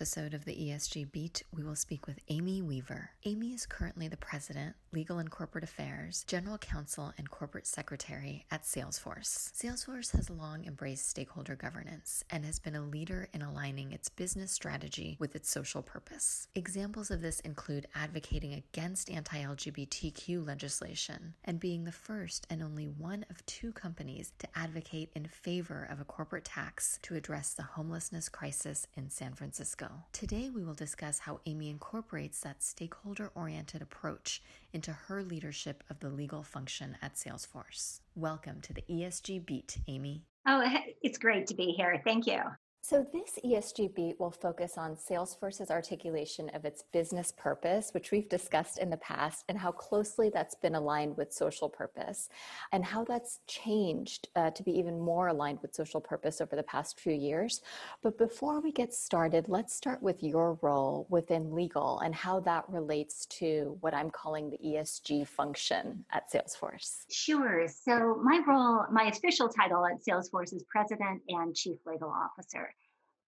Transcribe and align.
episode 0.00 0.32
of 0.32 0.46
the 0.46 0.54
ESG 0.56 1.12
Beat, 1.12 1.42
we 1.54 1.62
will 1.62 1.76
speak 1.76 2.06
with 2.06 2.20
Amy 2.28 2.62
Weaver. 2.62 3.10
Amy 3.26 3.52
is 3.52 3.66
currently 3.66 4.08
the 4.08 4.16
president, 4.16 4.74
legal 4.92 5.18
and 5.18 5.30
corporate 5.30 5.62
affairs, 5.62 6.24
general 6.26 6.56
counsel, 6.56 7.12
and 7.18 7.30
corporate 7.30 7.66
secretary 7.66 8.46
at 8.50 8.62
Salesforce. 8.62 9.52
Salesforce 9.52 10.12
has 10.12 10.30
long 10.30 10.64
embraced 10.64 11.06
stakeholder 11.06 11.54
governance 11.54 12.24
and 12.30 12.46
has 12.46 12.58
been 12.58 12.76
a 12.76 12.82
leader 12.82 13.28
in 13.34 13.42
aligning 13.42 13.92
its 13.92 14.08
business 14.08 14.50
strategy 14.50 15.18
with 15.20 15.36
its 15.36 15.50
social 15.50 15.82
purpose. 15.82 16.48
Examples 16.54 17.10
of 17.10 17.20
this 17.20 17.40
include 17.40 17.86
advocating 17.94 18.54
against 18.54 19.10
anti 19.10 19.42
LGBTQ 19.42 20.46
legislation 20.46 21.34
and 21.44 21.60
being 21.60 21.84
the 21.84 21.92
first 21.92 22.46
and 22.48 22.62
only 22.62 22.86
one 22.86 23.26
of 23.28 23.44
two 23.44 23.70
companies 23.72 24.32
to 24.38 24.48
advocate 24.58 25.10
in 25.14 25.26
favor 25.26 25.86
of 25.90 26.00
a 26.00 26.04
corporate 26.04 26.46
tax 26.46 26.98
to 27.02 27.16
address 27.16 27.52
the 27.52 27.62
homelessness 27.62 28.30
crisis 28.30 28.86
in 28.96 29.10
San 29.10 29.34
Francisco. 29.34 29.89
Today, 30.12 30.50
we 30.50 30.64
will 30.64 30.74
discuss 30.74 31.20
how 31.20 31.40
Amy 31.46 31.70
incorporates 31.70 32.40
that 32.40 32.62
stakeholder 32.62 33.30
oriented 33.34 33.82
approach 33.82 34.42
into 34.72 34.92
her 34.92 35.22
leadership 35.22 35.82
of 35.90 36.00
the 36.00 36.08
legal 36.08 36.42
function 36.42 36.96
at 37.02 37.14
Salesforce. 37.14 38.00
Welcome 38.14 38.60
to 38.62 38.72
the 38.72 38.84
ESG 38.90 39.46
Beat, 39.46 39.78
Amy. 39.88 40.24
Oh, 40.46 40.62
it's 41.02 41.18
great 41.18 41.46
to 41.48 41.54
be 41.54 41.74
here. 41.76 42.00
Thank 42.04 42.26
you. 42.26 42.40
So, 42.82 43.06
this 43.12 43.38
ESG 43.44 43.94
beat 43.94 44.18
will 44.18 44.30
focus 44.30 44.78
on 44.78 44.96
Salesforce's 44.96 45.70
articulation 45.70 46.50
of 46.54 46.64
its 46.64 46.82
business 46.92 47.30
purpose, 47.30 47.90
which 47.92 48.10
we've 48.10 48.28
discussed 48.28 48.78
in 48.78 48.88
the 48.88 48.96
past, 48.96 49.44
and 49.48 49.58
how 49.58 49.70
closely 49.70 50.30
that's 50.30 50.54
been 50.54 50.74
aligned 50.74 51.16
with 51.16 51.32
social 51.32 51.68
purpose, 51.68 52.30
and 52.72 52.84
how 52.84 53.04
that's 53.04 53.40
changed 53.46 54.28
uh, 54.34 54.50
to 54.52 54.62
be 54.62 54.72
even 54.72 54.98
more 54.98 55.28
aligned 55.28 55.60
with 55.60 55.74
social 55.74 56.00
purpose 56.00 56.40
over 56.40 56.56
the 56.56 56.62
past 56.62 56.98
few 56.98 57.12
years. 57.12 57.60
But 58.02 58.16
before 58.16 58.60
we 58.60 58.72
get 58.72 58.94
started, 58.94 59.44
let's 59.48 59.74
start 59.74 60.02
with 60.02 60.22
your 60.22 60.58
role 60.62 61.06
within 61.10 61.54
legal 61.54 62.00
and 62.00 62.14
how 62.14 62.40
that 62.40 62.64
relates 62.68 63.26
to 63.26 63.76
what 63.82 63.94
I'm 63.94 64.10
calling 64.10 64.50
the 64.50 64.58
ESG 64.58 65.28
function 65.28 66.06
at 66.12 66.32
Salesforce. 66.32 67.04
Sure. 67.10 67.68
So, 67.68 68.18
my 68.24 68.42
role, 68.48 68.86
my 68.90 69.04
official 69.04 69.50
title 69.50 69.84
at 69.86 70.02
Salesforce 70.02 70.54
is 70.54 70.64
President 70.64 71.20
and 71.28 71.54
Chief 71.54 71.76
Legal 71.86 72.10
Officer. 72.10 72.69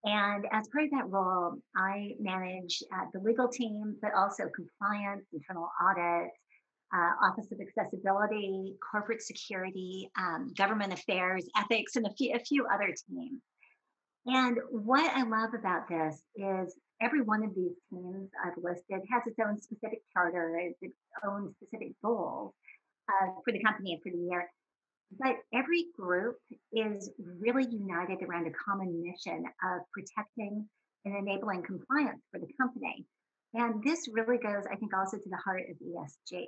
And 0.04 0.46
as 0.50 0.66
part 0.68 0.84
of 0.84 0.90
that 0.90 1.08
role, 1.08 1.54
I 1.76 2.14
manage 2.18 2.82
uh, 2.92 3.04
the 3.12 3.20
legal 3.20 3.48
team, 3.48 3.96
but 4.02 4.12
also 4.14 4.44
compliance, 4.54 5.26
internal 5.32 5.68
audit, 5.80 6.30
uh, 6.94 7.26
Office 7.26 7.50
of 7.52 7.60
Accessibility, 7.60 8.74
corporate 8.90 9.22
security, 9.22 10.10
um, 10.18 10.52
government 10.56 10.92
affairs, 10.92 11.46
ethics, 11.56 11.96
and 11.96 12.06
a 12.06 12.12
few, 12.14 12.34
a 12.34 12.40
few 12.40 12.66
other 12.66 12.94
teams. 13.08 13.40
And 14.26 14.58
what 14.70 15.10
I 15.16 15.22
love 15.22 15.50
about 15.54 15.88
this 15.88 16.22
is 16.36 16.76
every 17.00 17.22
one 17.22 17.42
of 17.44 17.54
these 17.54 17.72
teams 17.90 18.30
I've 18.44 18.62
listed 18.62 19.00
has 19.10 19.22
its 19.26 19.38
own 19.44 19.60
specific 19.60 20.02
charter, 20.12 20.56
its 20.80 20.94
own 21.26 21.54
specific 21.56 21.92
goals 22.04 22.54
uh, 23.08 23.26
for 23.44 23.52
the 23.52 23.62
company 23.62 23.94
and 23.94 24.02
for 24.02 24.10
the 24.10 24.22
year. 24.22 24.48
But 25.18 25.36
every 25.52 25.86
group 25.98 26.36
is 26.72 27.10
really 27.18 27.66
united 27.66 28.22
around 28.22 28.46
a 28.46 28.52
common 28.52 29.02
mission 29.02 29.44
of 29.64 29.82
protecting 29.92 30.68
and 31.04 31.16
enabling 31.16 31.62
compliance 31.62 32.22
for 32.30 32.38
the 32.38 32.48
company. 32.60 33.06
And 33.54 33.82
this 33.82 34.08
really 34.10 34.38
goes, 34.38 34.64
I 34.70 34.76
think, 34.76 34.96
also 34.96 35.18
to 35.18 35.28
the 35.28 35.36
heart 35.36 35.64
of 35.70 35.76
ESG. 35.76 36.46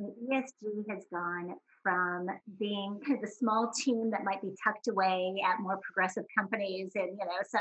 ESG 0.00 0.90
has 0.90 1.04
gone 1.12 1.54
from 1.82 2.26
being 2.58 3.00
kind 3.06 3.18
of 3.22 3.28
a 3.28 3.32
small 3.32 3.70
team 3.76 4.10
that 4.10 4.24
might 4.24 4.42
be 4.42 4.54
tucked 4.64 4.88
away 4.88 5.36
at 5.46 5.60
more 5.60 5.78
progressive 5.82 6.24
companies 6.36 6.92
and, 6.94 7.10
you 7.10 7.24
know, 7.24 7.42
so, 7.46 7.58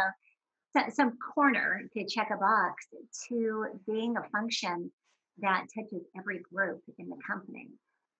so 0.76 0.90
some 0.94 1.18
corner 1.18 1.82
to 1.94 2.06
check 2.06 2.30
a 2.34 2.38
box 2.38 2.88
to 3.28 3.66
being 3.86 4.16
a 4.18 4.30
function 4.30 4.92
that 5.40 5.66
touches 5.76 6.06
every 6.18 6.40
group 6.52 6.82
in 6.98 7.10
the 7.10 7.18
company. 7.28 7.70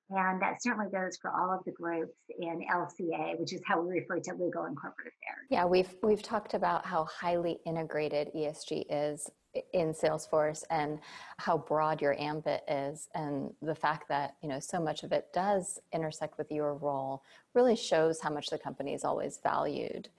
And 0.10 0.42
that 0.42 0.62
certainly 0.62 0.92
goes 0.92 1.18
for 1.22 1.32
all 1.32 1.52
of 1.52 1.64
the 1.66 1.72
groups 1.72 2.14
in 2.40 2.66
LCA, 2.72 3.40
which 3.40 3.54
is 3.54 3.62
how 3.66 3.82
we 3.82 4.00
refer 4.00 4.20
to 4.20 4.32
legal 4.34 4.64
and 4.66 4.76
corporate 4.80 5.08
affairs. 5.08 5.48
Yeah, 5.50 5.66
we've 5.66 5.96
we've 6.04 6.22
talked 6.22 6.54
about 6.54 6.86
how 6.86 7.06
highly 7.06 7.60
integrated 7.66 8.30
ESG 8.36 8.86
is 8.90 9.30
in 9.74 9.94
Salesforce 9.94 10.64
and 10.70 11.00
how 11.38 11.58
broad 11.58 12.02
your 12.02 12.20
ambit 12.20 12.64
is 12.68 13.08
and 13.14 13.54
the 13.62 13.76
fact 13.76 14.08
that, 14.10 14.36
you 14.42 14.50
know, 14.50 14.60
so 14.60 14.80
much 14.80 15.04
of 15.04 15.12
it 15.12 15.28
does 15.34 15.80
intersect 15.94 16.38
with 16.38 16.52
your 16.52 16.76
role 16.76 17.24
really 17.54 17.76
shows 17.76 18.20
how 18.20 18.30
much 18.32 18.50
the 18.50 18.58
company 18.58 18.94
has 18.94 19.04
always 19.04 19.40
valued 19.44 20.10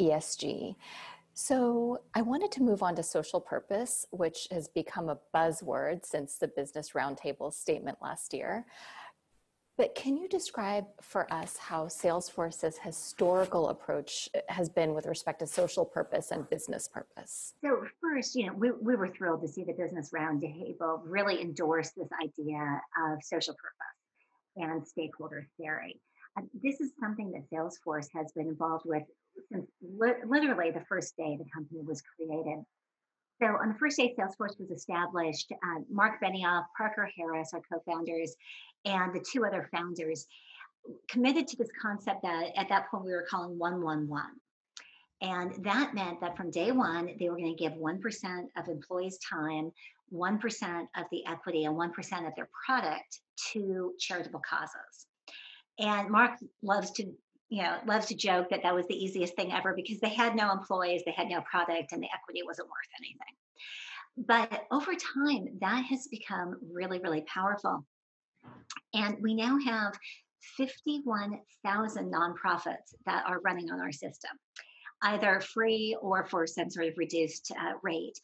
ESG. 0.00 0.76
So, 1.36 2.00
I 2.14 2.22
wanted 2.22 2.52
to 2.52 2.62
move 2.62 2.84
on 2.84 2.94
to 2.94 3.02
social 3.02 3.40
purpose, 3.40 4.06
which 4.12 4.46
has 4.52 4.68
become 4.68 5.08
a 5.08 5.18
buzzword 5.34 6.06
since 6.06 6.36
the 6.36 6.46
Business 6.46 6.90
Roundtable 6.90 7.52
statement 7.52 7.98
last 8.00 8.32
year. 8.32 8.64
But 9.76 9.96
can 9.96 10.16
you 10.16 10.28
describe 10.28 10.86
for 11.00 11.32
us 11.32 11.56
how 11.56 11.86
Salesforce's 11.86 12.78
historical 12.78 13.70
approach 13.70 14.28
uh, 14.34 14.40
has 14.48 14.68
been 14.68 14.94
with 14.94 15.06
respect 15.06 15.40
to 15.40 15.48
social 15.48 15.84
purpose 15.84 16.30
and 16.30 16.48
business 16.48 16.86
purpose? 16.86 17.54
So, 17.64 17.84
first, 18.00 18.36
you 18.36 18.46
know, 18.46 18.52
we, 18.52 18.70
we 18.70 18.94
were 18.94 19.08
thrilled 19.08 19.42
to 19.42 19.48
see 19.48 19.64
the 19.64 19.72
Business 19.72 20.12
Roundtable 20.14 21.00
really 21.04 21.40
endorse 21.40 21.90
this 21.96 22.08
idea 22.22 22.80
of 23.04 23.18
social 23.22 23.54
purpose 23.54 24.64
and 24.70 24.86
stakeholder 24.86 25.48
theory. 25.56 26.00
And 26.36 26.48
this 26.62 26.80
is 26.80 26.92
something 27.00 27.32
that 27.32 27.50
Salesforce 27.50 28.08
has 28.14 28.32
been 28.32 28.46
involved 28.46 28.84
with 28.86 29.02
since 29.52 29.66
li- 29.82 30.22
literally 30.24 30.70
the 30.70 30.84
first 30.88 31.16
day 31.16 31.36
the 31.36 31.50
company 31.52 31.80
was 31.82 32.00
created. 32.02 32.64
So 33.42 33.46
on 33.46 33.70
the 33.70 33.78
first 33.78 33.96
day 33.96 34.14
Salesforce 34.16 34.58
was 34.60 34.70
established, 34.70 35.50
uh, 35.52 35.80
Mark 35.90 36.22
Benioff, 36.22 36.64
Parker 36.76 37.10
Harris, 37.16 37.50
our 37.52 37.60
co-founders, 37.72 38.36
and 38.84 39.14
the 39.14 39.24
two 39.32 39.44
other 39.44 39.68
founders 39.72 40.26
committed 41.08 41.48
to 41.48 41.56
this 41.56 41.70
concept 41.80 42.22
that 42.22 42.50
at 42.56 42.68
that 42.68 42.90
point 42.90 43.04
we 43.04 43.12
were 43.12 43.26
calling 43.28 43.58
111. 43.58 44.30
And 45.20 45.64
that 45.64 45.94
meant 45.94 46.20
that 46.20 46.36
from 46.36 46.50
day 46.50 46.72
one, 46.72 47.10
they 47.18 47.30
were 47.30 47.36
going 47.36 47.56
to 47.56 47.62
give 47.62 47.72
1% 47.72 48.46
of 48.58 48.68
employees' 48.68 49.18
time, 49.18 49.70
1% 50.12 50.86
of 50.96 51.04
the 51.10 51.26
equity, 51.26 51.64
and 51.64 51.74
1% 51.74 52.26
of 52.26 52.34
their 52.36 52.48
product 52.66 53.20
to 53.52 53.94
charitable 53.98 54.42
causes. 54.48 55.06
And 55.78 56.10
Mark 56.10 56.32
loves 56.62 56.90
to, 56.92 57.04
you 57.48 57.62
know, 57.62 57.78
loves 57.86 58.06
to 58.06 58.14
joke 58.14 58.50
that 58.50 58.62
that 58.62 58.74
was 58.74 58.86
the 58.86 59.02
easiest 59.02 59.34
thing 59.34 59.52
ever 59.52 59.72
because 59.74 59.98
they 60.00 60.10
had 60.10 60.36
no 60.36 60.52
employees, 60.52 61.02
they 61.06 61.12
had 61.12 61.28
no 61.28 61.40
product, 61.40 61.92
and 61.92 62.02
the 62.02 62.08
equity 62.14 62.42
wasn't 62.44 62.68
worth 62.68 62.74
anything. 62.98 63.34
But 64.16 64.66
over 64.70 64.92
time, 64.94 65.58
that 65.60 65.84
has 65.86 66.06
become 66.08 66.56
really, 66.70 66.98
really 66.98 67.22
powerful. 67.22 67.84
And 68.94 69.16
we 69.20 69.34
now 69.34 69.58
have 69.58 69.92
51,000 70.56 72.12
nonprofits 72.12 72.94
that 73.06 73.24
are 73.26 73.40
running 73.40 73.70
on 73.70 73.80
our 73.80 73.92
system, 73.92 74.30
either 75.02 75.40
free 75.40 75.96
or 76.00 76.26
for 76.26 76.46
some 76.46 76.70
sort 76.70 76.86
of 76.86 76.94
reduced 76.96 77.50
uh, 77.58 77.72
rate. 77.82 78.18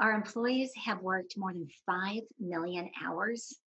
Our 0.00 0.12
employees 0.12 0.70
have 0.84 1.00
worked 1.00 1.34
more 1.36 1.52
than 1.52 1.68
5 1.86 2.22
million 2.40 2.90
hours 3.04 3.58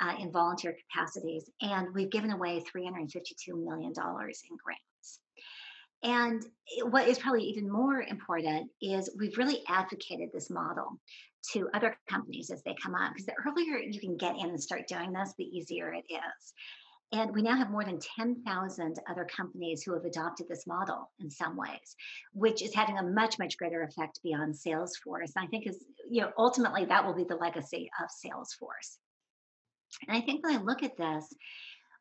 uh, 0.00 0.14
in 0.18 0.30
volunteer 0.30 0.76
capacities, 0.90 1.48
and 1.60 1.94
we've 1.94 2.10
given 2.10 2.30
away 2.30 2.62
$352 2.74 3.20
million 3.48 3.92
in 3.92 3.92
grants. 3.92 4.95
And 6.06 6.44
eh, 6.44 6.84
what 6.84 7.08
is 7.08 7.18
probably 7.18 7.44
even 7.44 7.70
more 7.70 8.00
important 8.00 8.70
is 8.80 9.10
we've 9.18 9.36
really 9.36 9.62
advocated 9.68 10.30
this 10.32 10.50
model 10.50 11.00
to 11.52 11.68
other 11.74 11.96
companies 12.08 12.50
as 12.50 12.62
they 12.62 12.74
come 12.82 12.94
up 12.94 13.12
because 13.12 13.26
the 13.26 13.34
earlier 13.46 13.78
you 13.78 14.00
can 14.00 14.16
get 14.16 14.36
in 14.36 14.48
and 14.48 14.62
start 14.62 14.88
doing 14.88 15.12
this, 15.12 15.34
the 15.36 15.44
easier 15.44 15.92
it 15.92 16.04
is. 16.08 16.54
And 17.12 17.32
we 17.32 17.42
now 17.42 17.56
have 17.56 17.70
more 17.70 17.84
than 17.84 18.00
10,000 18.00 18.96
other 19.08 19.24
companies 19.24 19.82
who 19.82 19.94
have 19.94 20.04
adopted 20.04 20.48
this 20.48 20.66
model 20.66 21.10
in 21.20 21.30
some 21.30 21.56
ways, 21.56 21.94
which 22.32 22.62
is 22.62 22.74
having 22.74 22.98
a 22.98 23.02
much, 23.02 23.38
much 23.38 23.56
greater 23.56 23.82
effect 23.82 24.20
beyond 24.24 24.54
Salesforce. 24.54 25.32
And 25.36 25.44
I 25.44 25.46
think 25.46 25.68
is, 25.68 25.84
you 26.10 26.22
know, 26.22 26.32
ultimately 26.36 26.84
that 26.84 27.04
will 27.04 27.14
be 27.14 27.24
the 27.24 27.36
legacy 27.36 27.88
of 28.02 28.08
Salesforce. 28.08 28.96
And 30.08 30.16
I 30.16 30.20
think 30.20 30.44
when 30.44 30.56
I 30.56 30.62
look 30.62 30.82
at 30.82 30.96
this, 30.96 31.32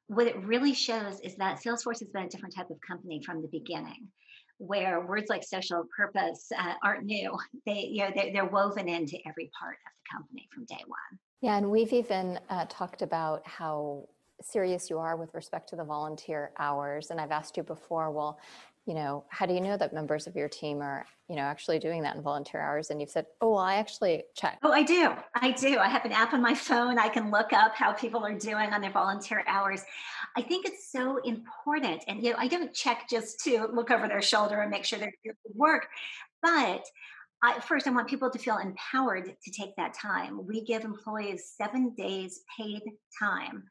what 0.08 0.28
it 0.28 0.36
really 0.44 0.74
shows 0.74 1.20
is 1.22 1.36
that 1.38 1.62
Salesforce 1.64 2.00
has 2.00 2.10
been 2.10 2.24
a 2.24 2.30
different 2.30 2.56
type 2.56 2.70
of 2.70 2.78
company 2.88 3.22
from 3.26 3.42
the 3.42 3.48
beginning 3.48 4.08
where 4.58 5.06
words 5.06 5.30
like 5.30 5.44
social 5.44 5.84
purpose 5.96 6.50
uh, 6.58 6.74
aren't 6.84 7.06
new. 7.06 7.36
They, 7.66 7.90
you 7.92 8.04
know, 8.04 8.12
they're, 8.16 8.32
they're, 8.32 8.46
woven 8.46 8.88
into 8.88 9.18
every 9.28 9.50
part 9.60 9.76
of 9.86 9.92
the 9.92 10.18
company 10.18 10.48
from 10.54 10.66
day 10.66 10.82
one. 10.88 11.20
Yeah, 11.42 11.58
and 11.58 11.70
we've 11.70 11.92
even 11.92 12.40
uh, 12.50 12.66
talked 12.70 13.02
about 13.02 13.46
how 13.46 14.08
serious 14.42 14.90
you 14.90 14.98
are 14.98 15.18
with 15.18 15.34
respect 15.34 15.70
to 15.70 15.76
the 15.76 15.84
volunteer 15.84 16.52
hours. 16.58 17.12
And 17.12 17.20
I've 17.20 17.32
asked 17.32 17.58
you 17.58 17.64
before, 17.64 18.12
well, 18.12 18.40
you 18.86 18.94
know, 18.94 19.26
how 19.30 19.46
do 19.46 19.54
you 19.54 19.62
know 19.62 19.76
that 19.78 19.94
members 19.94 20.28
of 20.28 20.36
your 20.36 20.48
team 20.48 20.82
are, 20.82 21.06
you 21.28 21.36
know, 21.36 21.42
actually 21.42 21.80
doing 21.80 22.04
that 22.04 22.16
in 22.16 22.22
volunteer 22.22 22.62
hours? 22.62 22.92
And 22.92 23.02
you've 23.02 23.10
said, 23.10 23.26
oh, 23.42 23.52
well, 23.52 23.60
I 23.60 23.76
actually 23.76 24.24
check. 24.36 24.60
Oh, 24.62 24.72
I 24.72 24.84
do. 24.84 25.12
I 25.34 25.52
do. 25.52 25.80
I 25.80 25.90
have 25.90 26.06
an 26.06 26.12
app 26.12 26.34
on 26.34 26.42
my 26.42 26.54
phone. 26.54 27.00
I 27.00 27.10
can 27.10 27.32
look 27.32 27.52
up 27.52 27.74
how 27.76 27.94
people 27.94 28.24
are 28.24 28.38
doing 28.38 28.74
on 28.74 28.82
their 28.82 28.92
volunteer 28.92 29.44
hours. 29.48 29.84
I 30.38 30.44
think 30.44 30.68
it's 30.68 30.92
so 30.92 31.18
important. 31.24 32.04
And, 32.08 32.24
you 32.24 32.32
know, 32.32 32.38
I 32.38 32.48
don't 32.48 32.74
check 32.74 33.08
just 33.10 33.40
to 33.46 33.68
look 33.74 33.90
over 33.90 34.08
their 34.08 34.22
shoulder 34.22 34.62
and 34.62 34.70
make 34.70 34.86
sure 34.86 35.00
they're 35.00 35.14
doing 35.24 35.36
good 35.46 35.56
work, 35.56 35.88
but 36.44 36.86
I, 37.44 37.60
first, 37.60 37.88
I 37.88 37.92
want 37.92 38.08
people 38.08 38.30
to 38.30 38.40
feel 38.40 38.58
empowered 38.58 39.26
to 39.26 39.52
take 39.52 39.76
that 39.76 39.94
time. 39.94 40.48
We 40.48 40.64
give 40.64 40.84
employees 40.84 41.54
seven 41.58 41.94
days 41.96 42.42
paid 42.58 42.82
time 43.20 43.64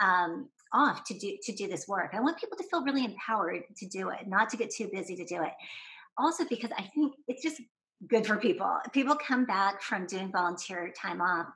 um, 0.00 0.48
off 0.74 1.04
to 1.04 1.14
do 1.14 1.36
to 1.42 1.52
do 1.52 1.68
this 1.68 1.88
work. 1.88 2.10
I 2.12 2.20
want 2.20 2.38
people 2.38 2.58
to 2.58 2.64
feel 2.64 2.84
really 2.84 3.04
empowered 3.04 3.62
to 3.76 3.86
do 3.86 4.10
it, 4.10 4.26
not 4.26 4.50
to 4.50 4.56
get 4.56 4.70
too 4.70 4.88
busy 4.92 5.16
to 5.16 5.24
do 5.24 5.42
it. 5.42 5.52
Also, 6.18 6.44
because 6.48 6.70
I 6.76 6.90
think 6.94 7.14
it's 7.28 7.42
just 7.42 7.60
good 8.08 8.26
for 8.26 8.36
people. 8.36 8.70
People 8.92 9.16
come 9.16 9.46
back 9.46 9.80
from 9.80 10.06
doing 10.06 10.30
volunteer 10.30 10.92
time 11.00 11.20
off 11.20 11.46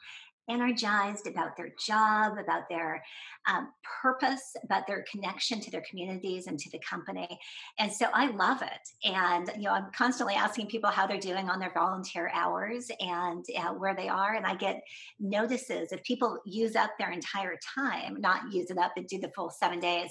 energized 0.48 1.26
about 1.26 1.56
their 1.56 1.70
job, 1.78 2.38
about 2.38 2.68
their 2.68 3.02
um, 3.48 3.72
purpose, 4.02 4.54
about 4.64 4.86
their 4.86 5.04
connection 5.10 5.60
to 5.60 5.70
their 5.70 5.82
communities 5.88 6.46
and 6.46 6.58
to 6.58 6.70
the 6.70 6.80
company. 6.80 7.38
And 7.78 7.92
so 7.92 8.06
I 8.12 8.30
love 8.30 8.62
it. 8.62 9.08
And, 9.08 9.50
you 9.56 9.64
know, 9.64 9.72
I'm 9.72 9.90
constantly 9.94 10.34
asking 10.34 10.66
people 10.66 10.90
how 10.90 11.06
they're 11.06 11.18
doing 11.18 11.48
on 11.48 11.58
their 11.58 11.72
volunteer 11.72 12.30
hours 12.34 12.90
and 13.00 13.44
uh, 13.56 13.72
where 13.74 13.94
they 13.94 14.08
are. 14.08 14.34
And 14.34 14.46
I 14.46 14.54
get 14.54 14.82
notices 15.18 15.92
if 15.92 16.02
people 16.02 16.38
use 16.44 16.76
up 16.76 16.90
their 16.98 17.10
entire 17.10 17.56
time, 17.74 18.20
not 18.20 18.52
use 18.52 18.70
it 18.70 18.78
up 18.78 18.92
and 18.96 19.06
do 19.06 19.18
the 19.18 19.30
full 19.34 19.50
seven 19.50 19.80
days. 19.80 20.10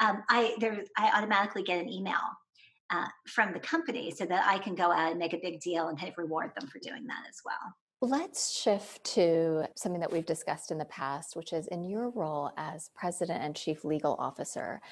Um, 0.00 0.22
I, 0.28 0.54
there, 0.60 0.82
I 0.96 1.16
automatically 1.16 1.62
get 1.62 1.80
an 1.80 1.88
email 1.88 2.14
uh, 2.90 3.06
from 3.26 3.52
the 3.52 3.60
company 3.60 4.10
so 4.10 4.24
that 4.26 4.46
I 4.46 4.58
can 4.58 4.74
go 4.74 4.92
out 4.92 5.10
and 5.10 5.18
make 5.18 5.32
a 5.32 5.40
big 5.42 5.60
deal 5.60 5.88
and 5.88 5.98
kind 5.98 6.10
of 6.10 6.18
reward 6.18 6.52
them 6.58 6.68
for 6.68 6.78
doing 6.78 7.06
that 7.06 7.24
as 7.28 7.40
well. 7.44 7.74
Let's 8.02 8.50
shift 8.50 9.04
to 9.14 9.66
something 9.74 10.00
that 10.00 10.12
we've 10.12 10.26
discussed 10.26 10.70
in 10.70 10.76
the 10.76 10.84
past, 10.84 11.34
which 11.34 11.54
is 11.54 11.66
in 11.68 11.82
your 11.82 12.10
role 12.10 12.52
as 12.58 12.90
president 12.94 13.42
and 13.42 13.56
chief 13.56 13.86
legal 13.86 14.16
officer. 14.18 14.82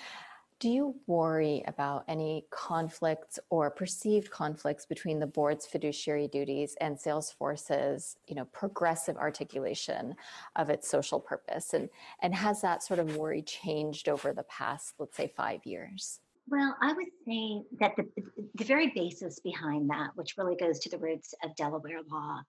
Do 0.58 0.70
you 0.70 0.94
worry 1.06 1.62
about 1.66 2.04
any 2.08 2.46
conflicts 2.50 3.38
or 3.50 3.70
perceived 3.70 4.30
conflicts 4.30 4.86
between 4.86 5.18
the 5.18 5.26
board's 5.26 5.66
fiduciary 5.66 6.28
duties 6.28 6.76
and 6.80 6.96
Salesforce's, 6.96 8.16
you 8.26 8.34
know, 8.36 8.46
progressive 8.46 9.18
articulation 9.18 10.14
of 10.56 10.70
its 10.70 10.88
social 10.88 11.20
purpose? 11.20 11.74
And 11.74 11.90
and 12.22 12.34
has 12.34 12.62
that 12.62 12.82
sort 12.82 13.00
of 13.00 13.16
worry 13.16 13.42
changed 13.42 14.08
over 14.08 14.32
the 14.32 14.44
past, 14.44 14.94
let's 14.98 15.16
say, 15.16 15.30
five 15.36 15.66
years? 15.66 16.20
Well, 16.48 16.74
I 16.80 16.94
would 16.94 17.08
say 17.26 17.62
that 17.80 17.96
the 17.96 18.06
the 18.54 18.64
very 18.64 18.92
basis 18.94 19.40
behind 19.40 19.90
that, 19.90 20.10
which 20.14 20.38
really 20.38 20.56
goes 20.56 20.78
to 20.80 20.88
the 20.88 20.98
roots 20.98 21.34
of 21.44 21.54
Delaware 21.56 22.00
law, 22.10 22.40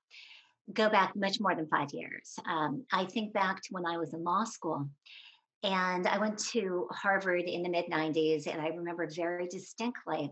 go 0.74 0.90
back 0.90 1.16
much 1.16 1.40
more 1.40 1.56
than 1.56 1.68
five 1.68 1.90
years. 1.94 2.36
Um, 2.48 2.86
I 2.92 3.06
think 3.06 3.34
back 3.34 3.62
to 3.62 3.70
when 3.72 3.86
I 3.86 3.98
was 3.98 4.14
in 4.14 4.24
law 4.24 4.44
school. 4.44 4.90
And 5.64 6.06
I 6.06 6.20
went 6.20 6.38
to 6.52 6.88
Harvard 6.92 7.46
in 7.46 7.64
the 7.64 7.70
mid 7.70 7.86
90s, 7.86 8.46
and 8.46 8.62
I 8.62 8.68
remember 8.68 9.10
very 9.10 9.48
distinctly 9.48 10.32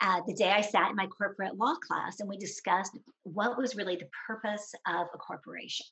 uh, 0.00 0.20
the 0.26 0.34
day 0.34 0.50
I 0.50 0.62
sat 0.62 0.90
in 0.90 0.96
my 0.96 1.06
corporate 1.06 1.56
law 1.56 1.74
class 1.74 2.20
and 2.20 2.28
we 2.28 2.38
discussed 2.38 2.98
what 3.24 3.58
was 3.58 3.76
really 3.76 3.96
the 3.96 4.08
purpose 4.26 4.72
of 4.86 5.06
a 5.12 5.18
corporation. 5.18 5.86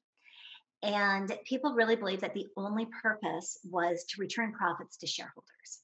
And 0.82 1.32
people 1.44 1.74
really 1.74 1.96
believed 1.96 2.22
that 2.22 2.34
the 2.34 2.46
only 2.56 2.86
purpose 3.02 3.58
was 3.64 4.04
to 4.04 4.20
return 4.20 4.52
profits 4.52 4.96
to 4.98 5.06
shareholders. 5.06 5.80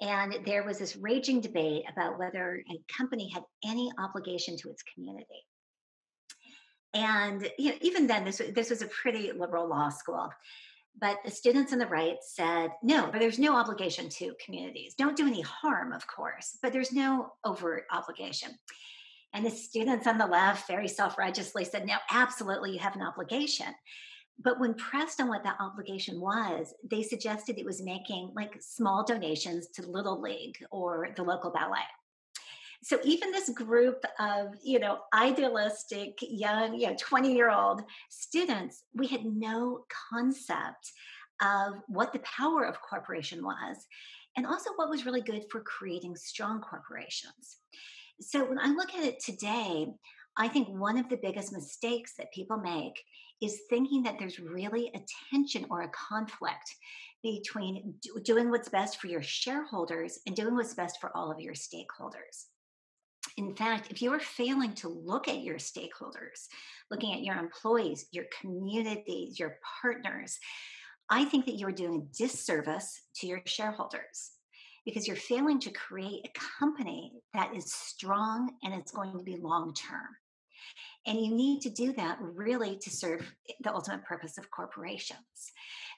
And 0.00 0.44
there 0.44 0.64
was 0.64 0.78
this 0.78 0.96
raging 0.96 1.40
debate 1.40 1.84
about 1.90 2.18
whether 2.18 2.62
a 2.70 2.94
company 2.96 3.30
had 3.32 3.44
any 3.64 3.90
obligation 3.98 4.56
to 4.58 4.70
its 4.70 4.82
community. 4.94 5.46
And 6.94 7.48
you 7.58 7.70
know, 7.70 7.76
even 7.80 8.06
then, 8.06 8.24
this, 8.24 8.40
this 8.54 8.70
was 8.70 8.82
a 8.82 8.86
pretty 8.86 9.32
liberal 9.32 9.68
law 9.68 9.88
school. 9.88 10.30
But 11.00 11.18
the 11.24 11.30
students 11.30 11.72
on 11.72 11.78
the 11.78 11.86
right 11.86 12.18
said, 12.20 12.72
no, 12.82 13.08
but 13.10 13.18
there's 13.18 13.38
no 13.38 13.56
obligation 13.56 14.10
to 14.10 14.34
communities. 14.44 14.94
Don't 14.94 15.16
do 15.16 15.26
any 15.26 15.40
harm, 15.40 15.92
of 15.92 16.06
course, 16.06 16.58
but 16.62 16.72
there's 16.72 16.92
no 16.92 17.32
overt 17.44 17.84
obligation. 17.90 18.50
And 19.32 19.46
the 19.46 19.50
students 19.50 20.06
on 20.06 20.18
the 20.18 20.26
left 20.26 20.68
very 20.68 20.88
self 20.88 21.16
righteously 21.16 21.64
said, 21.64 21.86
no, 21.86 21.96
absolutely, 22.10 22.72
you 22.72 22.78
have 22.78 22.96
an 22.96 23.02
obligation. 23.02 23.74
But 24.38 24.60
when 24.60 24.74
pressed 24.74 25.20
on 25.20 25.28
what 25.28 25.44
that 25.44 25.60
obligation 25.60 26.20
was, 26.20 26.74
they 26.90 27.02
suggested 27.02 27.56
it 27.58 27.64
was 27.64 27.82
making 27.82 28.32
like 28.34 28.56
small 28.60 29.04
donations 29.04 29.68
to 29.68 29.86
Little 29.86 30.20
League 30.20 30.58
or 30.70 31.08
the 31.16 31.22
local 31.22 31.50
ballet 31.50 31.78
so 32.82 32.98
even 33.04 33.30
this 33.30 33.48
group 33.50 34.04
of 34.18 34.48
you 34.62 34.78
know 34.78 34.98
idealistic 35.14 36.18
young 36.20 36.74
you 36.74 36.88
know 36.88 36.96
20 36.98 37.32
year 37.32 37.50
old 37.50 37.82
students 38.10 38.84
we 38.94 39.06
had 39.06 39.24
no 39.24 39.84
concept 40.10 40.92
of 41.40 41.74
what 41.88 42.12
the 42.12 42.20
power 42.20 42.64
of 42.64 42.80
corporation 42.80 43.44
was 43.44 43.86
and 44.36 44.46
also 44.46 44.70
what 44.76 44.90
was 44.90 45.06
really 45.06 45.22
good 45.22 45.44
for 45.50 45.60
creating 45.60 46.16
strong 46.16 46.60
corporations 46.60 47.58
so 48.20 48.44
when 48.44 48.58
i 48.58 48.66
look 48.66 48.94
at 48.94 49.04
it 49.04 49.20
today 49.20 49.86
i 50.36 50.48
think 50.48 50.68
one 50.68 50.98
of 50.98 51.08
the 51.08 51.18
biggest 51.22 51.52
mistakes 51.52 52.14
that 52.18 52.32
people 52.32 52.58
make 52.58 52.94
is 53.40 53.62
thinking 53.68 54.04
that 54.04 54.16
there's 54.18 54.38
really 54.38 54.90
a 54.94 55.00
tension 55.30 55.66
or 55.68 55.82
a 55.82 55.90
conflict 55.90 56.76
between 57.24 57.94
doing 58.24 58.50
what's 58.50 58.68
best 58.68 59.00
for 59.00 59.08
your 59.08 59.22
shareholders 59.22 60.20
and 60.26 60.36
doing 60.36 60.54
what's 60.54 60.74
best 60.74 61.00
for 61.00 61.16
all 61.16 61.30
of 61.30 61.40
your 61.40 61.54
stakeholders. 61.54 62.46
In 63.36 63.54
fact, 63.54 63.90
if 63.90 64.02
you 64.02 64.12
are 64.12 64.20
failing 64.20 64.74
to 64.74 64.88
look 64.88 65.28
at 65.28 65.42
your 65.42 65.56
stakeholders, 65.56 66.48
looking 66.90 67.14
at 67.14 67.22
your 67.22 67.36
employees, 67.36 68.06
your 68.12 68.26
communities, 68.40 69.38
your 69.38 69.58
partners, 69.80 70.38
I 71.08 71.24
think 71.24 71.46
that 71.46 71.54
you 71.54 71.66
are 71.66 71.72
doing 71.72 71.96
a 72.02 72.16
disservice 72.16 73.02
to 73.16 73.26
your 73.26 73.42
shareholders 73.46 74.32
because 74.84 75.06
you're 75.06 75.16
failing 75.16 75.60
to 75.60 75.70
create 75.70 76.26
a 76.26 76.40
company 76.58 77.12
that 77.34 77.54
is 77.54 77.72
strong 77.72 78.52
and 78.62 78.74
it's 78.74 78.92
going 78.92 79.16
to 79.16 79.24
be 79.24 79.36
long 79.36 79.74
term. 79.74 80.08
And 81.06 81.18
you 81.18 81.34
need 81.34 81.60
to 81.62 81.70
do 81.70 81.92
that 81.94 82.18
really 82.20 82.76
to 82.78 82.90
serve 82.90 83.30
the 83.62 83.72
ultimate 83.72 84.04
purpose 84.04 84.38
of 84.38 84.50
corporations. 84.50 85.18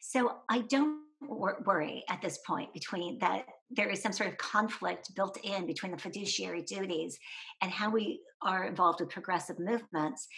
So 0.01 0.39
I 0.49 0.61
don't 0.61 1.01
worry 1.29 2.05
at 2.09 2.21
this 2.23 2.39
point 2.47 2.73
between 2.73 3.19
that 3.19 3.47
there 3.71 3.89
is 3.89 4.03
some 4.03 4.13
sort 4.13 4.31
of 4.31 4.39
conflict 4.39 5.15
built 5.15 5.39
in 5.43 5.67
between 5.67 5.93
the 5.93 5.99
fiduciary 5.99 6.63
duties 6.63 7.19
and 7.63 7.71
how 7.71 7.91
we 7.91 8.21
are 8.43 8.65
involved 8.65 9.01
with 9.01 9.11
progressive 9.11 9.59
movements 9.59 10.29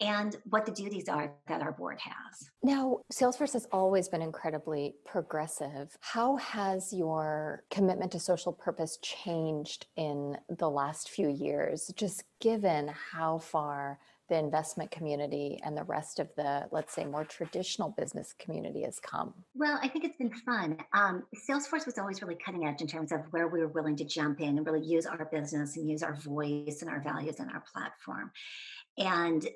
and 0.00 0.36
what 0.50 0.66
the 0.66 0.72
duties 0.72 1.08
are 1.08 1.32
that 1.46 1.62
our 1.62 1.72
board 1.72 1.98
has. 2.00 2.50
Now, 2.62 2.98
Salesforce 3.12 3.52
has 3.52 3.66
always 3.70 4.08
been 4.08 4.22
incredibly 4.22 4.96
progressive. 5.06 5.96
How 6.00 6.36
has 6.36 6.92
your 6.92 7.62
commitment 7.70 8.10
to 8.12 8.20
social 8.20 8.52
purpose 8.52 8.98
changed 9.02 9.86
in 9.96 10.36
the 10.48 10.68
last 10.68 11.10
few 11.10 11.28
years, 11.28 11.92
just 11.96 12.24
given 12.40 12.90
how 13.12 13.38
far 13.38 14.00
the 14.28 14.38
investment 14.38 14.90
community 14.90 15.60
and 15.64 15.76
the 15.76 15.84
rest 15.84 16.18
of 16.18 16.28
the, 16.36 16.66
let's 16.70 16.94
say, 16.94 17.04
more 17.04 17.24
traditional 17.24 17.90
business 17.90 18.34
community 18.38 18.82
has 18.82 18.98
come? 18.98 19.34
Well, 19.54 19.78
I 19.82 19.88
think 19.88 20.04
it's 20.04 20.16
been 20.16 20.30
fun. 20.30 20.78
Um, 20.94 21.24
Salesforce 21.48 21.86
was 21.86 21.98
always 21.98 22.22
really 22.22 22.36
cutting 22.36 22.66
edge 22.66 22.80
in 22.80 22.86
terms 22.86 23.12
of 23.12 23.20
where 23.30 23.48
we 23.48 23.60
were 23.60 23.68
willing 23.68 23.96
to 23.96 24.04
jump 24.04 24.40
in 24.40 24.56
and 24.56 24.66
really 24.66 24.84
use 24.84 25.06
our 25.06 25.28
business 25.30 25.76
and 25.76 25.88
use 25.88 26.02
our 26.02 26.14
voice 26.14 26.78
and 26.80 26.90
our 26.90 27.00
values 27.00 27.36
and 27.38 27.50
our 27.50 27.62
platform. 27.72 28.30
And 28.98 29.46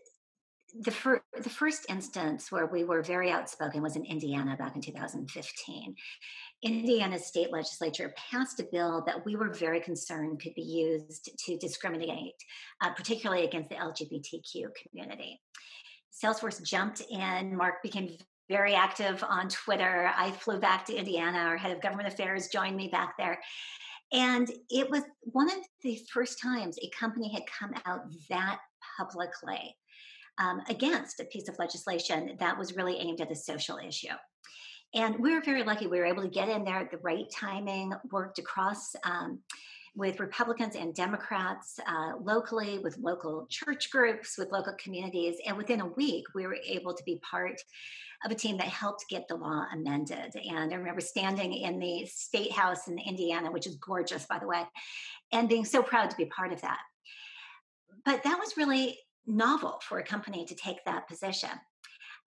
the, 0.78 0.90
fir- 0.90 1.22
the 1.40 1.48
first 1.48 1.86
instance 1.88 2.52
where 2.52 2.66
we 2.66 2.84
were 2.84 3.02
very 3.02 3.30
outspoken 3.30 3.82
was 3.82 3.96
in 3.96 4.04
Indiana 4.04 4.56
back 4.56 4.76
in 4.76 4.82
2015. 4.82 5.94
Indiana 6.62 7.18
state 7.18 7.52
legislature 7.52 8.12
passed 8.16 8.58
a 8.58 8.64
bill 8.64 9.02
that 9.06 9.24
we 9.24 9.36
were 9.36 9.50
very 9.52 9.80
concerned 9.80 10.40
could 10.42 10.54
be 10.54 10.62
used 10.62 11.30
to 11.46 11.56
discriminate, 11.56 12.34
uh, 12.80 12.90
particularly 12.90 13.44
against 13.44 13.68
the 13.68 13.76
LGBTQ 13.76 14.68
community. 14.82 15.40
Salesforce 16.12 16.62
jumped 16.62 17.02
in. 17.10 17.56
Mark 17.56 17.82
became 17.82 18.16
very 18.48 18.74
active 18.74 19.22
on 19.28 19.48
Twitter. 19.48 20.10
I 20.16 20.32
flew 20.32 20.58
back 20.58 20.84
to 20.86 20.96
Indiana. 20.96 21.38
Our 21.38 21.56
head 21.56 21.70
of 21.70 21.82
government 21.82 22.08
affairs 22.08 22.48
joined 22.48 22.76
me 22.76 22.88
back 22.88 23.14
there. 23.18 23.38
And 24.12 24.50
it 24.70 24.90
was 24.90 25.02
one 25.20 25.50
of 25.50 25.58
the 25.82 26.00
first 26.12 26.40
times 26.40 26.78
a 26.78 26.90
company 26.98 27.32
had 27.32 27.42
come 27.46 27.74
out 27.84 28.00
that 28.30 28.58
publicly 28.96 29.76
um, 30.38 30.62
against 30.68 31.20
a 31.20 31.24
piece 31.24 31.48
of 31.48 31.58
legislation 31.58 32.36
that 32.40 32.56
was 32.56 32.74
really 32.74 32.96
aimed 32.98 33.20
at 33.20 33.30
a 33.30 33.36
social 33.36 33.76
issue. 33.76 34.14
And 34.94 35.18
we 35.18 35.34
were 35.34 35.42
very 35.42 35.62
lucky. 35.62 35.86
We 35.86 35.98
were 35.98 36.06
able 36.06 36.22
to 36.22 36.28
get 36.28 36.48
in 36.48 36.64
there 36.64 36.78
at 36.78 36.90
the 36.90 36.98
right 36.98 37.26
timing, 37.30 37.92
worked 38.10 38.38
across 38.38 38.96
um, 39.04 39.40
with 39.94 40.20
Republicans 40.20 40.76
and 40.76 40.94
Democrats 40.94 41.78
uh, 41.86 42.12
locally, 42.20 42.78
with 42.78 42.96
local 42.98 43.46
church 43.50 43.90
groups, 43.90 44.38
with 44.38 44.50
local 44.50 44.74
communities. 44.82 45.36
And 45.46 45.56
within 45.56 45.80
a 45.80 45.86
week, 45.86 46.24
we 46.34 46.46
were 46.46 46.56
able 46.66 46.94
to 46.94 47.02
be 47.04 47.20
part 47.28 47.60
of 48.24 48.30
a 48.30 48.34
team 48.34 48.56
that 48.58 48.66
helped 48.68 49.04
get 49.10 49.28
the 49.28 49.34
law 49.34 49.66
amended. 49.72 50.34
And 50.34 50.72
I 50.72 50.76
remember 50.76 51.00
standing 51.00 51.52
in 51.52 51.78
the 51.78 52.06
state 52.06 52.52
house 52.52 52.88
in 52.88 52.98
Indiana, 52.98 53.50
which 53.50 53.66
is 53.66 53.76
gorgeous, 53.76 54.24
by 54.26 54.38
the 54.38 54.46
way, 54.46 54.62
and 55.32 55.48
being 55.48 55.64
so 55.64 55.82
proud 55.82 56.10
to 56.10 56.16
be 56.16 56.26
part 56.26 56.52
of 56.52 56.60
that. 56.62 56.80
But 58.04 58.22
that 58.22 58.38
was 58.38 58.56
really 58.56 58.98
novel 59.26 59.80
for 59.82 59.98
a 59.98 60.04
company 60.04 60.46
to 60.46 60.54
take 60.54 60.84
that 60.84 61.08
position. 61.08 61.50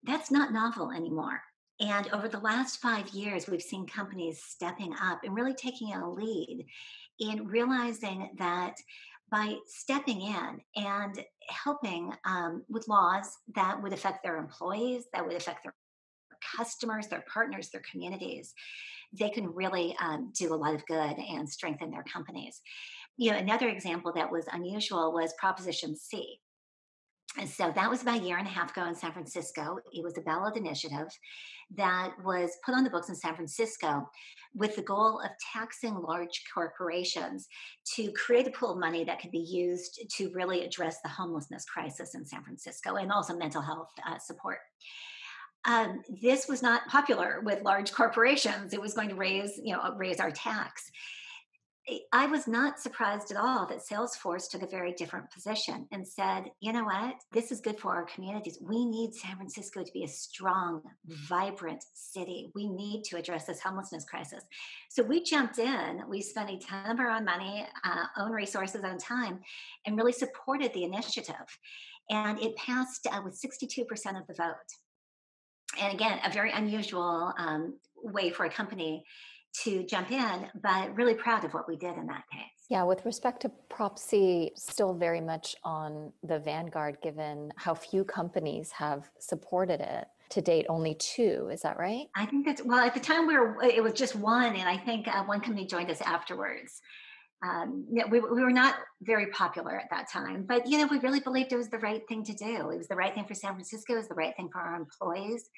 That's 0.04 0.32
not 0.32 0.54
novel 0.54 0.92
anymore. 0.92 1.42
And 1.82 2.08
over 2.14 2.28
the 2.28 2.40
last 2.40 2.80
five 2.80 3.10
years, 3.10 3.48
we've 3.48 3.62
seen 3.62 3.88
companies 3.88 4.44
stepping 4.44 4.94
up 5.02 5.22
and 5.24 5.36
really 5.36 5.56
taking 5.56 5.94
a 5.94 6.10
lead 6.10 6.68
in 7.20 7.48
realizing 7.48 8.30
that 8.38 8.76
by 9.32 9.56
stepping 9.66 10.22
in 10.22 10.62
and 10.76 11.24
helping 11.50 12.14
um, 12.26 12.64
with 12.70 12.88
laws 12.88 13.38
that 13.56 13.82
would 13.82 13.94
affect 13.94 14.24
their 14.24 14.38
employees, 14.38 15.06
that 15.14 15.26
would 15.26 15.36
affect 15.36 15.64
their 15.64 15.74
customers, 16.56 17.08
their 17.08 17.24
partners, 17.32 17.70
their 17.70 17.84
communities, 17.90 18.54
they 19.14 19.30
can 19.30 19.48
really 19.48 19.96
um, 20.02 20.32
do 20.38 20.54
a 20.54 20.56
lot 20.56 20.76
of 20.76 20.86
good 20.86 21.18
and 21.18 21.50
strengthen 21.50 21.90
their 21.90 22.04
companies. 22.04 22.62
You 23.18 23.32
know, 23.32 23.38
another 23.38 23.70
example 23.70 24.14
that 24.16 24.32
was 24.32 24.46
unusual 24.52 25.14
was 25.14 25.34
Proposition 25.40 25.96
C. 25.96 26.40
And 27.38 27.50
so 27.50 27.72
that 27.74 27.90
was 27.90 28.02
about 28.02 28.20
a 28.20 28.24
year 28.24 28.38
and 28.38 28.48
a 28.48 28.52
half 28.52 28.72
ago 28.72 28.86
in 28.86 28.96
San 28.96 29.14
Francisco. 29.14 29.78
It 29.94 30.04
was 30.04 30.18
a 30.18 30.22
ballot 30.22 30.58
initiative 30.58 31.08
that 31.78 32.12
was 32.24 32.58
put 32.66 32.76
on 32.76 32.84
the 32.84 32.90
books 32.90 33.08
in 33.08 33.16
San 33.16 33.36
Francisco 33.36 34.10
with 34.54 34.76
the 34.76 34.82
goal 34.82 35.22
of 35.22 35.30
taxing 35.54 35.96
large 35.96 36.44
corporations 36.54 37.48
to 37.96 38.12
create 38.12 38.48
a 38.48 38.52
pool 38.52 38.74
of 38.74 38.80
money 38.80 39.06
that 39.06 39.22
could 39.22 39.32
be 39.32 39.40
used 39.40 40.04
to 40.18 40.30
really 40.34 40.66
address 40.66 40.98
the 41.02 41.10
homelessness 41.10 41.64
crisis 41.66 42.16
in 42.16 42.26
San 42.26 42.44
Francisco 42.44 42.96
and 42.96 43.12
also 43.12 43.38
mental 43.38 43.62
health 43.62 43.92
uh, 44.06 44.18
support. 44.18 44.60
Um, 45.64 46.02
this 46.22 46.50
was 46.50 46.62
not 46.62 46.88
popular 46.88 47.42
with 47.46 47.64
large 47.64 47.94
corporations. 47.94 48.74
It 48.74 48.82
was 48.82 48.94
going 48.94 49.10
to 49.10 49.16
raise, 49.16 49.58
you 49.64 49.74
know, 49.74 49.96
raise 49.96 50.20
our 50.20 50.32
tax. 50.32 50.92
I 52.14 52.28
was 52.28 52.48
not 52.48 52.80
surprised 52.80 53.32
at 53.32 53.38
all 53.38 53.66
that 53.66 53.80
Salesforce 53.80 54.48
took 54.50 54.62
a 54.62 54.68
very 54.68 54.94
different 54.94 55.32
position 55.32 55.88
and 55.92 56.08
said, 56.08 56.52
you 56.60 56.72
know 56.72 56.84
what, 56.84 57.16
this 57.32 57.52
is 57.52 57.60
good 57.60 57.80
for 57.80 57.96
our 57.96 58.06
communities. 58.06 58.60
We 58.62 58.86
need 58.86 59.16
San 59.16 59.36
Francisco 59.36 59.84
to 59.84 59.92
be 59.92 60.04
a 60.04 60.08
strong, 60.08 60.84
vibrant 61.28 61.84
city. 61.96 62.52
We 62.54 62.70
need 62.70 63.04
to 63.06 63.18
address 63.18 63.46
this 63.46 63.62
homelessness 63.62 64.06
crisis. 64.06 64.44
So 64.90 65.02
we 65.02 65.24
jumped 65.24 65.58
in, 65.58 66.02
we 66.08 66.22
spent 66.22 66.52
a 66.52 66.60
ton 66.60 66.92
of 66.92 67.00
our 67.00 67.10
own 67.10 67.26
money, 67.26 67.66
uh, 67.84 68.06
own 68.20 68.32
resources, 68.32 68.84
own 68.86 69.00
time, 69.00 69.40
and 69.88 69.98
really 69.98 70.14
supported 70.14 70.72
the 70.74 70.84
initiative. 70.84 71.36
And 72.12 72.40
it 72.40 72.56
passed 72.58 73.08
uh, 73.12 73.22
with 73.24 73.42
62% 73.42 73.86
of 74.20 74.28
the 74.28 74.36
vote. 74.36 74.54
And 75.80 75.94
again, 75.94 76.20
a 76.24 76.32
very 76.32 76.52
unusual 76.52 77.34
um, 77.38 77.80
way 78.04 78.30
for 78.30 78.46
a 78.46 78.50
company 78.52 79.04
to 79.64 79.84
jump 79.84 80.12
in, 80.12 80.48
but 80.62 80.96
really 80.96 81.14
proud 81.14 81.44
of 81.44 81.54
what 81.54 81.68
we 81.68 81.76
did 81.76 81.98
in 81.98 82.08
that 82.08 82.24
case. 82.32 82.42
Yeah, 82.70 82.84
with 82.84 83.06
respect 83.06 83.42
to 83.42 83.50
Prop 83.70 84.00
C, 84.00 84.52
still 84.56 84.94
very 84.94 85.22
much 85.22 85.56
on 85.64 86.14
the 86.24 86.40
vanguard 86.40 86.98
given 87.02 87.52
how 87.58 87.74
few 87.74 88.04
companies 88.04 88.72
have 88.72 89.10
supported 89.20 89.82
it. 89.82 90.08
To 90.30 90.42
date, 90.42 90.66
only 90.70 90.96
two. 90.96 91.50
Is 91.52 91.62
that 91.64 91.78
right? 91.78 92.06
I 92.16 92.26
think 92.26 92.46
that's 92.46 92.64
well. 92.64 92.80
At 92.80 92.94
the 92.94 93.02
time, 93.02 93.28
we 93.28 93.38
were 93.38 93.62
it 93.62 93.84
was 93.84 93.92
just 93.92 94.16
one, 94.16 94.56
and 94.56 94.70
I 94.70 94.78
think 94.78 95.06
uh, 95.10 95.26
one 95.26 95.42
company 95.42 95.68
joined 95.68 95.92
us 95.92 96.00
afterwards. 96.00 96.82
Um, 97.46 97.86
we, 97.90 98.22
we 98.22 98.42
were 98.42 98.50
not 98.50 98.76
very 99.02 99.26
popular 99.32 99.78
at 99.78 99.90
that 99.90 100.10
time, 100.10 100.46
but 100.48 100.66
you 100.68 100.78
know, 100.78 100.88
we 100.90 101.00
really 101.00 101.20
believed 101.20 101.52
it 101.52 101.58
was 101.58 101.68
the 101.68 101.80
right 101.80 102.02
thing 102.08 102.24
to 102.24 102.34
do. 102.34 102.70
It 102.70 102.78
was 102.78 102.88
the 102.88 102.96
right 102.96 103.14
thing 103.14 103.26
for 103.26 103.34
San 103.34 103.56
Francisco. 103.56 103.92
It 103.92 103.98
was 103.98 104.08
the 104.08 104.16
right 104.16 104.34
thing 104.38 104.48
for 104.50 104.62
our 104.62 104.78
employees 104.78 105.50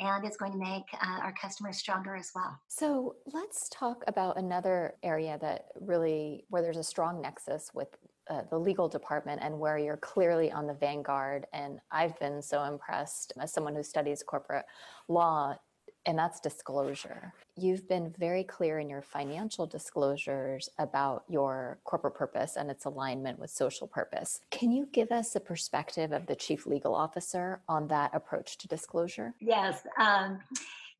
and 0.00 0.24
it's 0.24 0.36
going 0.36 0.52
to 0.52 0.58
make 0.58 0.84
uh, 0.94 1.20
our 1.20 1.32
customers 1.40 1.76
stronger 1.76 2.16
as 2.16 2.32
well. 2.34 2.58
So 2.68 3.16
let's 3.32 3.68
talk 3.68 4.02
about 4.06 4.38
another 4.38 4.94
area 5.02 5.38
that 5.40 5.66
really, 5.80 6.44
where 6.48 6.62
there's 6.62 6.78
a 6.78 6.84
strong 6.84 7.20
nexus 7.20 7.70
with 7.74 7.88
uh, 8.28 8.42
the 8.48 8.58
legal 8.58 8.88
department 8.88 9.40
and 9.42 9.58
where 9.58 9.76
you're 9.76 9.96
clearly 9.96 10.50
on 10.50 10.66
the 10.66 10.74
vanguard. 10.74 11.46
And 11.52 11.80
I've 11.90 12.18
been 12.18 12.40
so 12.40 12.64
impressed 12.64 13.32
as 13.40 13.52
someone 13.52 13.74
who 13.74 13.82
studies 13.82 14.22
corporate 14.22 14.64
law 15.08 15.56
and 16.06 16.18
that's 16.18 16.40
disclosure. 16.40 17.32
You've 17.56 17.88
been 17.88 18.14
very 18.18 18.44
clear 18.44 18.78
in 18.78 18.88
your 18.88 19.02
financial 19.02 19.66
disclosures 19.66 20.68
about 20.78 21.24
your 21.28 21.78
corporate 21.84 22.14
purpose 22.14 22.56
and 22.56 22.70
its 22.70 22.86
alignment 22.86 23.38
with 23.38 23.50
social 23.50 23.86
purpose. 23.86 24.40
Can 24.50 24.72
you 24.72 24.88
give 24.92 25.12
us 25.12 25.36
a 25.36 25.40
perspective 25.40 26.12
of 26.12 26.26
the 26.26 26.34
chief 26.34 26.66
legal 26.66 26.94
officer 26.94 27.60
on 27.68 27.88
that 27.88 28.14
approach 28.14 28.56
to 28.58 28.68
disclosure? 28.68 29.34
Yes. 29.40 29.86
Um, 29.98 30.38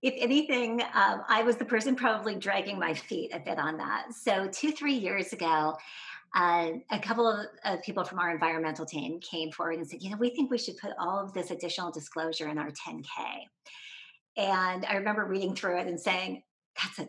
if 0.02 0.14
anything, 0.16 0.82
um, 0.94 1.22
I 1.28 1.42
was 1.42 1.56
the 1.56 1.64
person 1.64 1.94
probably 1.94 2.34
dragging 2.34 2.78
my 2.78 2.94
feet 2.94 3.32
a 3.34 3.38
bit 3.38 3.58
on 3.58 3.76
that. 3.78 4.14
So, 4.14 4.48
two, 4.48 4.72
three 4.72 4.94
years 4.94 5.32
ago, 5.34 5.76
uh, 6.34 6.70
a 6.90 6.98
couple 7.00 7.28
of, 7.28 7.46
of, 7.64 7.82
people 7.82 8.04
from 8.04 8.18
our 8.18 8.30
environmental 8.30 8.86
team 8.86 9.18
came 9.20 9.50
forward 9.50 9.76
and 9.78 9.88
said, 9.88 10.02
you 10.02 10.10
know, 10.10 10.16
we 10.16 10.30
think 10.30 10.50
we 10.50 10.58
should 10.58 10.76
put 10.76 10.92
all 10.98 11.18
of 11.18 11.34
this 11.34 11.50
additional 11.50 11.90
disclosure 11.90 12.48
in 12.48 12.56
our 12.56 12.70
10K. 12.70 13.04
And 14.36 14.84
I 14.86 14.96
remember 14.96 15.24
reading 15.24 15.54
through 15.54 15.80
it 15.80 15.86
and 15.86 15.98
saying, 15.98 16.42
that's 16.80 16.98
a 16.98 17.08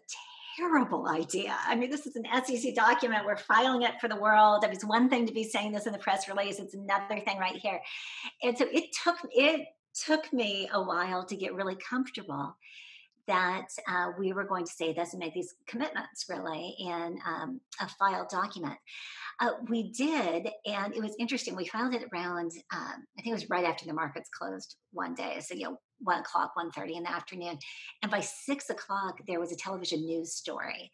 terrible 0.58 1.08
idea. 1.08 1.56
I 1.66 1.76
mean, 1.76 1.90
this 1.90 2.06
is 2.06 2.16
an 2.16 2.26
SEC 2.46 2.76
document. 2.76 3.26
We're 3.26 3.38
filing 3.38 3.84
it 3.84 4.00
for 4.00 4.08
the 4.08 4.16
world. 4.16 4.66
It's 4.68 4.86
one 4.86 5.10
thing 5.10 5.26
to 5.28 5.34
be 5.34 5.44
saying 5.44 5.72
this 5.72 5.86
in 5.86 5.94
the 5.94 6.00
press 6.00 6.28
release. 6.28 6.60
It's 6.60 6.74
another 6.74 7.20
thing 7.20 7.38
right 7.38 7.56
here. 7.56 7.80
And 8.44 8.58
so 8.58 8.66
it 8.72 8.86
took 9.04 9.18
it 9.32 9.68
took 10.06 10.32
me 10.32 10.70
a 10.74 10.82
while 10.82 11.26
to 11.26 11.36
get 11.36 11.54
really 11.54 11.76
comfortable 11.76 12.56
that 13.28 13.68
uh, 13.88 14.08
we 14.18 14.34
were 14.34 14.44
going 14.44 14.66
to 14.66 14.72
say 14.72 14.94
this 14.94 15.14
and 15.14 15.20
make 15.20 15.34
these 15.34 15.54
commitments 15.68 16.26
really 16.28 16.76
in 16.80 17.20
um, 17.26 17.62
a 17.80 17.88
filed 17.88 18.30
document. 18.30 18.78
Uh, 19.40 19.52
we 19.70 19.92
did, 19.92 20.50
and 20.66 20.94
it 20.96 21.02
was 21.02 21.16
interesting. 21.20 21.56
We 21.56 21.66
filed 21.66 21.94
it 21.94 22.04
around, 22.14 22.52
um, 22.74 23.06
I 23.18 23.22
think 23.22 23.28
it 23.28 23.34
was 23.34 23.50
right 23.50 23.66
after 23.66 23.86
the 23.86 23.94
markets 23.94 24.30
closed 24.38 24.76
one 24.92 25.14
day. 25.14 25.40
So, 25.40 25.56
you 25.56 25.66
know, 25.66 25.78
one 26.04 26.20
o'clock, 26.20 26.54
1.30 26.58 26.98
in 26.98 27.04
the 27.04 27.12
afternoon. 27.12 27.58
And 28.02 28.12
by 28.12 28.22
six 28.22 28.70
o'clock, 28.70 29.20
there 29.28 29.40
was 29.40 29.52
a 29.52 29.56
television 29.56 30.06
news 30.06 30.34
story 30.34 30.92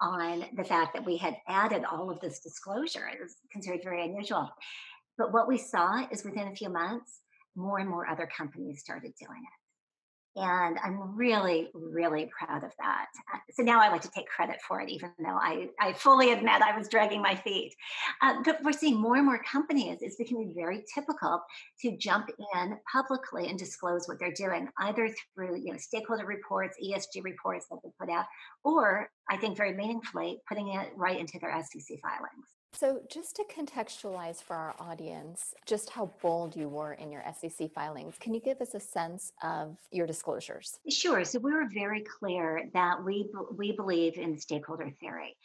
on 0.00 0.44
the 0.56 0.64
fact 0.64 0.94
that 0.94 1.04
we 1.04 1.16
had 1.16 1.36
added 1.48 1.84
all 1.84 2.10
of 2.10 2.20
this 2.20 2.40
disclosure. 2.40 3.08
It 3.08 3.20
was 3.20 3.36
considered 3.52 3.80
very 3.82 4.04
unusual. 4.04 4.50
But 5.16 5.32
what 5.32 5.48
we 5.48 5.58
saw 5.58 6.06
is 6.10 6.24
within 6.24 6.48
a 6.48 6.56
few 6.56 6.68
months, 6.68 7.20
more 7.54 7.78
and 7.78 7.88
more 7.88 8.08
other 8.08 8.28
companies 8.36 8.80
started 8.80 9.12
doing 9.20 9.42
it. 9.42 9.63
And 10.36 10.78
I'm 10.84 11.16
really, 11.16 11.68
really 11.74 12.28
proud 12.36 12.64
of 12.64 12.72
that. 12.80 13.06
Uh, 13.32 13.38
so 13.52 13.62
now 13.62 13.80
I 13.80 13.88
like 13.88 14.02
to 14.02 14.10
take 14.10 14.26
credit 14.26 14.56
for 14.66 14.80
it, 14.80 14.90
even 14.90 15.12
though 15.20 15.38
I, 15.40 15.68
I 15.80 15.92
fully 15.92 16.32
admit 16.32 16.60
I 16.60 16.76
was 16.76 16.88
dragging 16.88 17.22
my 17.22 17.36
feet. 17.36 17.72
Uh, 18.20 18.42
but 18.44 18.58
we're 18.64 18.72
seeing 18.72 19.00
more 19.00 19.16
and 19.16 19.26
more 19.26 19.40
companies, 19.44 19.98
it's 20.00 20.16
becoming 20.16 20.52
very 20.52 20.82
typical 20.92 21.40
to 21.82 21.96
jump 21.96 22.30
in 22.54 22.76
publicly 22.92 23.48
and 23.48 23.56
disclose 23.58 24.08
what 24.08 24.18
they're 24.18 24.32
doing, 24.32 24.68
either 24.78 25.08
through 25.34 25.56
you 25.56 25.72
know, 25.72 25.78
stakeholder 25.78 26.26
reports, 26.26 26.76
ESG 26.84 27.22
reports 27.22 27.66
that 27.70 27.78
they 27.84 27.90
put 28.00 28.10
out, 28.10 28.24
or 28.64 29.08
I 29.30 29.36
think 29.36 29.56
very 29.56 29.72
meaningfully, 29.72 30.40
putting 30.48 30.68
it 30.68 30.88
right 30.96 31.18
into 31.18 31.38
their 31.40 31.52
SEC 31.62 31.98
filings. 32.02 32.53
So, 32.74 33.00
just 33.08 33.36
to 33.36 33.44
contextualize 33.44 34.42
for 34.42 34.56
our 34.56 34.74
audience, 34.80 35.54
just 35.64 35.90
how 35.90 36.10
bold 36.20 36.56
you 36.56 36.68
were 36.68 36.94
in 36.94 37.12
your 37.12 37.22
SEC 37.38 37.72
filings, 37.72 38.16
can 38.18 38.34
you 38.34 38.40
give 38.40 38.60
us 38.60 38.74
a 38.74 38.80
sense 38.80 39.32
of 39.44 39.76
your 39.92 40.08
disclosures? 40.08 40.80
Sure. 40.90 41.24
So, 41.24 41.38
we 41.38 41.52
were 41.52 41.68
very 41.72 42.02
clear 42.18 42.68
that 42.74 43.04
we 43.04 43.30
we 43.56 43.72
believe 43.72 44.18
in 44.18 44.36
stakeholder 44.36 44.90
theory, 45.00 45.36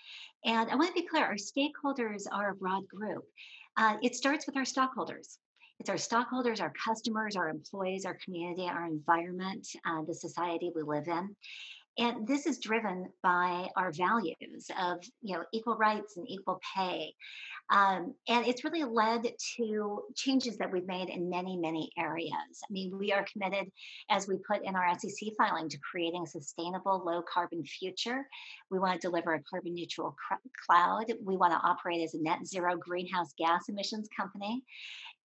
and 0.43 0.71
I 0.71 0.75
want 0.75 0.87
to 0.87 1.01
be 1.01 1.07
clear: 1.07 1.23
our 1.23 1.35
stakeholders 1.35 2.23
are 2.31 2.49
a 2.49 2.55
broad 2.55 2.87
group. 2.87 3.25
Uh, 3.77 3.97
it 4.01 4.15
starts 4.15 4.47
with 4.47 4.57
our 4.57 4.65
stockholders. 4.65 5.37
It's 5.79 5.89
our 5.89 5.97
stockholders, 5.97 6.59
our 6.59 6.73
customers, 6.83 7.35
our 7.35 7.47
employees, 7.47 8.05
our 8.05 8.17
community, 8.25 8.67
our 8.67 8.85
environment, 8.85 9.67
uh, 9.85 10.01
the 10.05 10.13
society 10.13 10.71
we 10.75 10.81
live 10.81 11.07
in. 11.07 11.35
And 11.99 12.25
this 12.25 12.45
is 12.45 12.59
driven 12.59 13.09
by 13.21 13.67
our 13.75 13.91
values 13.91 14.71
of, 14.81 15.03
you 15.21 15.35
know, 15.35 15.43
equal 15.51 15.75
rights 15.75 16.15
and 16.15 16.25
equal 16.29 16.61
pay. 16.75 17.13
Um, 17.71 18.15
and 18.29 18.47
it's 18.47 18.63
really 18.63 18.85
led 18.85 19.27
to 19.57 20.01
changes 20.15 20.57
that 20.57 20.71
we've 20.71 20.87
made 20.87 21.09
in 21.09 21.29
many, 21.29 21.57
many 21.57 21.91
areas. 21.97 22.33
I 22.63 22.71
mean, 22.71 22.97
we 22.97 23.11
are 23.11 23.25
committed, 23.31 23.69
as 24.09 24.29
we 24.29 24.37
put 24.37 24.63
in 24.63 24.75
our 24.75 24.97
SEC 24.97 25.29
filing, 25.37 25.67
to 25.69 25.77
creating 25.79 26.23
a 26.23 26.27
sustainable, 26.27 27.03
low 27.05 27.21
carbon 27.21 27.63
future. 27.65 28.25
We 28.71 28.79
want 28.79 28.99
to 28.99 29.07
deliver 29.07 29.33
a 29.33 29.43
carbon 29.43 29.75
neutral 29.75 30.15
cloud. 30.65 31.11
We 31.21 31.35
want 31.35 31.51
to 31.51 31.67
operate 31.67 32.01
as 32.01 32.13
a 32.13 32.23
net 32.23 32.47
zero 32.47 32.77
greenhouse 32.77 33.33
gas 33.37 33.67
emissions 33.67 34.07
company. 34.17 34.63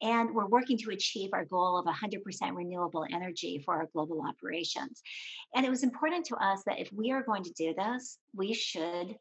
And 0.03 0.35
we're 0.35 0.47
working 0.47 0.77
to 0.79 0.91
achieve 0.91 1.31
our 1.33 1.45
goal 1.45 1.79
of 1.79 1.87
100% 1.87 2.21
renewable 2.55 3.07
energy 3.11 3.63
for 3.65 3.75
our 3.75 3.87
global 3.93 4.23
operations. 4.27 5.03
And 5.55 5.65
it 5.65 5.71
was 5.71 5.83
important 5.83 6.27
to 6.27 6.37
us 6.37 6.63
that 6.67 6.79
if 6.79 6.93
we 6.93 7.13
are 7.13 7.23
going 7.23 7.45
to 7.45 7.53
do 7.53 7.75
this, 7.77 8.19
we 8.35 8.53
should 8.53 9.17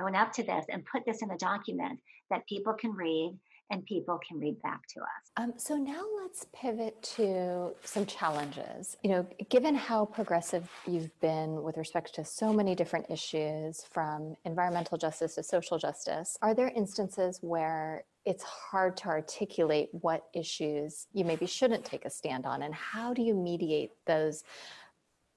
own 0.00 0.14
up 0.14 0.32
to 0.32 0.42
this 0.42 0.64
and 0.68 0.84
put 0.84 1.04
this 1.06 1.22
in 1.22 1.30
a 1.30 1.38
document 1.38 2.00
that 2.30 2.46
people 2.48 2.72
can 2.74 2.92
read 2.92 3.38
and 3.70 3.84
people 3.86 4.20
can 4.28 4.38
read 4.38 4.60
back 4.62 4.82
to 4.88 5.00
us. 5.00 5.30
Um, 5.36 5.54
so 5.56 5.76
now 5.76 6.04
let's 6.20 6.46
pivot 6.52 7.02
to 7.16 7.70
some 7.82 8.04
challenges. 8.04 8.96
You 9.02 9.10
know, 9.10 9.26
given 9.48 9.74
how 9.74 10.04
progressive 10.04 10.68
you've 10.86 11.18
been 11.20 11.62
with 11.62 11.76
respect 11.76 12.14
to 12.16 12.24
so 12.24 12.52
many 12.52 12.74
different 12.74 13.06
issues, 13.08 13.82
from 13.90 14.36
environmental 14.44 14.98
justice 14.98 15.36
to 15.36 15.42
social 15.42 15.78
justice, 15.78 16.36
are 16.42 16.54
there 16.54 16.68
instances 16.76 17.38
where 17.40 18.04
it's 18.26 18.42
hard 18.42 18.96
to 18.98 19.08
articulate 19.08 19.88
what 19.92 20.26
issues 20.34 21.06
you 21.12 21.24
maybe 21.24 21.46
shouldn't 21.46 21.84
take 21.84 22.04
a 22.04 22.10
stand 22.10 22.44
on, 22.46 22.62
and 22.62 22.74
how 22.74 23.14
do 23.14 23.22
you 23.22 23.34
mediate 23.34 23.92
those? 24.06 24.44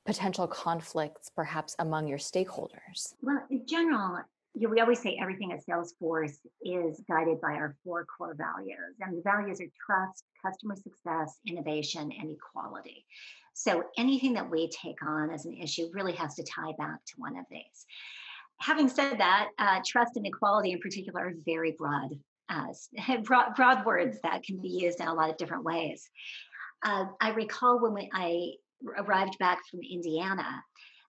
Potential 0.07 0.47
conflicts 0.47 1.29
perhaps 1.35 1.75
among 1.79 2.07
your 2.07 2.17
stakeholders? 2.17 3.13
Well, 3.21 3.43
in 3.51 3.67
general, 3.67 4.19
you 4.53 4.67
know, 4.67 4.73
we 4.73 4.79
always 4.79 5.01
say 5.01 5.19
everything 5.21 5.51
at 5.51 5.59
Salesforce 5.65 6.37
is 6.63 7.01
guided 7.09 7.41
by 7.41 7.51
our 7.51 7.75
four 7.83 8.05
core 8.05 8.33
values. 8.35 8.95
And 9.01 9.17
the 9.17 9.21
values 9.21 9.59
are 9.59 9.67
trust, 9.85 10.23
customer 10.43 10.75
success, 10.77 11.37
innovation, 11.45 12.09
and 12.19 12.31
equality. 12.31 13.05
So 13.53 13.83
anything 13.97 14.33
that 14.33 14.49
we 14.49 14.69
take 14.69 15.03
on 15.05 15.29
as 15.29 15.45
an 15.45 15.53
issue 15.53 15.89
really 15.93 16.13
has 16.13 16.35
to 16.35 16.43
tie 16.43 16.71
back 16.77 17.03
to 17.05 17.13
one 17.17 17.37
of 17.37 17.45
these. 17.51 17.85
Having 18.61 18.89
said 18.89 19.19
that, 19.19 19.49
uh, 19.59 19.81
trust 19.85 20.15
and 20.15 20.25
equality 20.25 20.71
in 20.71 20.79
particular 20.79 21.27
are 21.27 21.33
very 21.45 21.75
broad, 21.77 22.17
uh, 22.49 22.67
broad, 23.23 23.55
broad, 23.55 23.85
words 23.85 24.19
that 24.23 24.43
can 24.43 24.61
be 24.61 24.69
used 24.69 25.01
in 25.01 25.07
a 25.07 25.13
lot 25.13 25.29
of 25.29 25.37
different 25.37 25.65
ways. 25.65 26.09
Uh, 26.81 27.05
I 27.19 27.31
recall 27.31 27.81
when 27.81 27.93
we, 27.93 28.09
I 28.13 28.53
arrived 28.97 29.37
back 29.39 29.59
from 29.69 29.79
Indiana, 29.81 30.63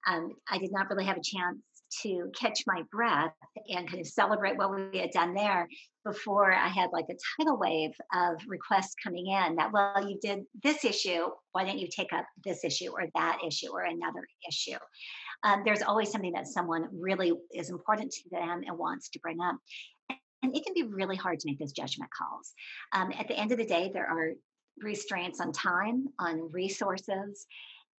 um, 0.07 0.33
I 0.51 0.59
did 0.59 0.73
not 0.73 0.89
really 0.89 1.05
have 1.05 1.17
a 1.17 1.23
chance 1.23 1.59
to 2.03 2.31
catch 2.39 2.65
my 2.67 2.83
breath 2.93 3.33
and 3.69 3.89
kind 3.89 4.01
of 4.01 4.07
celebrate 4.07 4.57
what 4.57 4.75
we 4.75 4.99
had 4.99 5.11
done 5.11 5.35
there 5.35 5.69
before 6.05 6.53
I 6.53 6.69
had 6.69 6.91
like 6.93 7.07
a 7.11 7.17
tidal 7.37 7.59
wave 7.59 7.93
of 8.15 8.41
requests 8.47 8.95
coming 9.03 9.27
in 9.27 9.57
that, 9.57 9.73
well, 9.73 10.09
you 10.09 10.19
did 10.21 10.45
this 10.63 10.85
issue. 10.85 11.27
Why 11.53 11.65
don't 11.65 11.79
you 11.79 11.89
take 11.89 12.13
up 12.13 12.27
this 12.45 12.65
issue 12.65 12.91
or 12.91 13.07
that 13.15 13.39
issue 13.47 13.71
or 13.71 13.83
another 13.83 14.27
issue? 14.47 14.79
Um, 15.45 15.63
there's 15.65 15.83
always 15.83 16.11
something 16.11 16.33
that 16.33 16.47
someone 16.47 16.89
really 16.93 17.33
is 17.55 17.71
important 17.71 18.11
to 18.13 18.31
them 18.31 18.63
and 18.67 18.79
wants 18.79 19.09
to 19.11 19.21
bring 19.21 19.41
up. 19.41 19.57
And 20.43 20.57
it 20.57 20.65
can 20.65 20.75
be 20.75 20.85
really 20.85 21.17
hard 21.17 21.41
to 21.41 21.49
make 21.49 21.59
those 21.59 21.73
judgment 21.73 22.11
calls. 22.17 22.53
Um, 22.93 23.13
at 23.19 23.29
the 23.29 23.39
end 23.39 23.51
of 23.53 23.59
the 23.59 23.67
day, 23.67 23.91
there 23.93 24.07
are 24.07 24.33
restraints 24.83 25.41
on 25.41 25.53
time, 25.53 26.09
on 26.19 26.51
resources, 26.53 27.47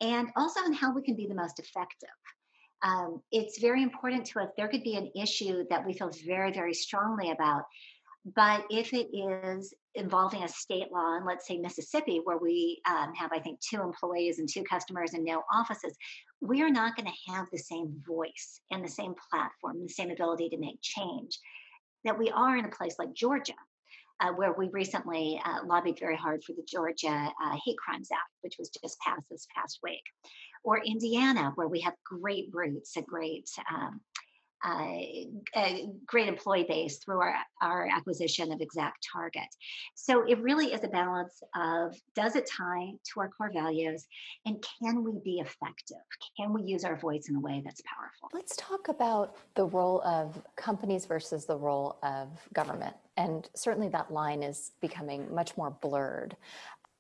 and 0.01 0.29
also 0.37 0.61
on 0.61 0.73
how 0.73 0.93
we 0.93 1.03
can 1.03 1.17
be 1.17 1.27
the 1.27 1.35
most 1.35 1.59
effective 1.59 2.09
um, 2.83 3.21
it's 3.33 3.59
very 3.59 3.83
important 3.83 4.25
to 4.27 4.41
us. 4.41 4.49
There 4.57 4.69
could 4.69 4.85
be 4.85 4.97
an 4.97 5.11
issue 5.21 5.65
that 5.71 5.85
we 5.85 5.93
feel 5.93 6.11
very, 6.27 6.53
very 6.53 6.75
strongly 6.75 7.31
about. 7.31 7.65
But 8.37 8.65
if 8.69 8.93
it 8.93 9.09
is 9.17 9.73
involving 9.95 10.43
a 10.43 10.49
state 10.49 10.93
law, 10.93 11.17
and 11.17 11.25
let's 11.25 11.47
say 11.47 11.57
Mississippi, 11.57 12.21
where 12.25 12.37
we 12.37 12.81
um, 12.89 13.15
have, 13.15 13.33
I 13.33 13.39
think, 13.39 13.59
two 13.61 13.81
employees 13.81 14.39
and 14.39 14.49
two 14.49 14.63
customers 14.65 15.15
and 15.15 15.25
no 15.25 15.43
offices, 15.53 15.97
we 16.41 16.63
are 16.63 16.71
not 16.71 16.95
going 16.95 17.07
to 17.07 17.33
have 17.33 17.47
the 17.51 17.59
same 17.59 18.03
voice 18.07 18.61
and 18.71 18.85
the 18.85 18.89
same 18.89 19.15
platform, 19.31 19.81
the 19.83 19.89
same 19.89 20.11
ability 20.11 20.51
to 20.51 20.59
make 20.59 20.79
change 20.83 21.39
that 22.05 22.19
we 22.19 22.31
are 22.31 22.57
in 22.57 22.65
a 22.65 22.71
place 22.71 22.97
like 22.99 23.13
Georgia. 23.15 23.55
Uh, 24.21 24.33
where 24.33 24.53
we 24.59 24.69
recently 24.73 25.41
uh, 25.45 25.59
lobbied 25.65 25.97
very 26.01 26.17
hard 26.17 26.43
for 26.43 26.53
the 26.53 26.67
Georgia 26.67 27.09
uh, 27.09 27.57
Hate 27.65 27.79
Crimes 27.79 28.09
Act, 28.13 28.33
which 28.41 28.57
was 28.59 28.69
just 28.69 28.99
passed 28.99 29.23
this 29.31 29.47
past 29.55 29.79
week 29.83 30.03
or 30.65 30.79
Indiana, 30.85 31.53
where 31.55 31.69
we 31.69 31.81
have 31.81 31.95
great 32.05 32.49
roots, 32.53 32.97
a 32.97 33.03
great 33.03 33.49
um, 33.73 34.01
uh, 34.65 34.97
a 35.57 35.89
great 36.05 36.29
employee 36.29 36.67
base 36.69 36.99
through 36.99 37.21
our, 37.21 37.35
our 37.63 37.89
acquisition 37.95 38.51
of 38.51 38.59
ExactTarget. 38.59 39.47
So 39.95 40.25
it 40.27 40.41
really 40.41 40.73
is 40.73 40.83
a 40.83 40.89
balance 40.89 41.41
of 41.55 41.97
does 42.17 42.35
it 42.35 42.51
tie 42.51 42.91
to 43.13 43.21
our 43.21 43.29
core 43.29 43.53
values 43.55 44.07
and 44.47 44.65
can 44.83 45.05
we 45.05 45.13
be 45.25 45.39
effective? 45.39 45.97
Can 46.37 46.53
we 46.53 46.63
use 46.63 46.85
our 46.85 46.97
voice 46.97 47.29
in 47.29 47.37
a 47.37 47.41
way 47.41 47.63
that's 47.65 47.83
powerful? 47.83 48.31
Let's 48.33 48.57
talk 48.57 48.89
about 48.89 49.37
the 49.55 49.65
role 49.65 50.03
of 50.03 50.43
companies 50.57 51.07
versus 51.07 51.45
the 51.45 51.57
role 51.57 51.99
of 52.03 52.29
government. 52.53 52.97
And 53.19 53.51
certainly 53.55 53.89
that 53.89 54.13
line 54.13 54.45
is 54.45 54.71
becoming 54.81 55.35
much 55.35 55.57
more 55.57 55.71
blurred. 55.71 56.37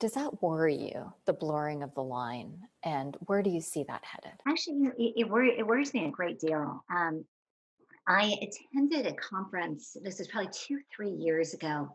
Does 0.00 0.12
that 0.12 0.42
worry 0.42 0.74
you, 0.74 1.12
the 1.26 1.32
blurring 1.32 1.84
of 1.84 1.94
the 1.94 2.02
line? 2.02 2.58
And 2.82 3.16
where 3.26 3.40
do 3.40 3.50
you 3.50 3.60
see 3.60 3.84
that 3.84 4.04
headed? 4.04 4.38
Actually, 4.46 4.90
it, 4.98 5.14
it, 5.20 5.30
wor- 5.30 5.44
it 5.44 5.64
worries 5.64 5.94
me 5.94 6.06
a 6.06 6.10
great 6.10 6.40
deal. 6.40 6.84
Um, 6.94 7.24
I 8.08 8.34
attended 8.42 9.06
a 9.06 9.14
conference, 9.14 9.96
this 10.02 10.18
was 10.18 10.26
probably 10.26 10.50
two, 10.52 10.80
three 10.94 11.10
years 11.10 11.54
ago. 11.54 11.88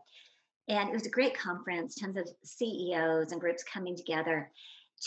And 0.68 0.88
it 0.88 0.94
was 0.94 1.06
a 1.06 1.10
great 1.10 1.36
conference, 1.36 1.96
tons 1.96 2.16
of 2.16 2.26
CEOs 2.44 3.32
and 3.32 3.40
groups 3.40 3.62
coming 3.62 3.94
together 3.94 4.50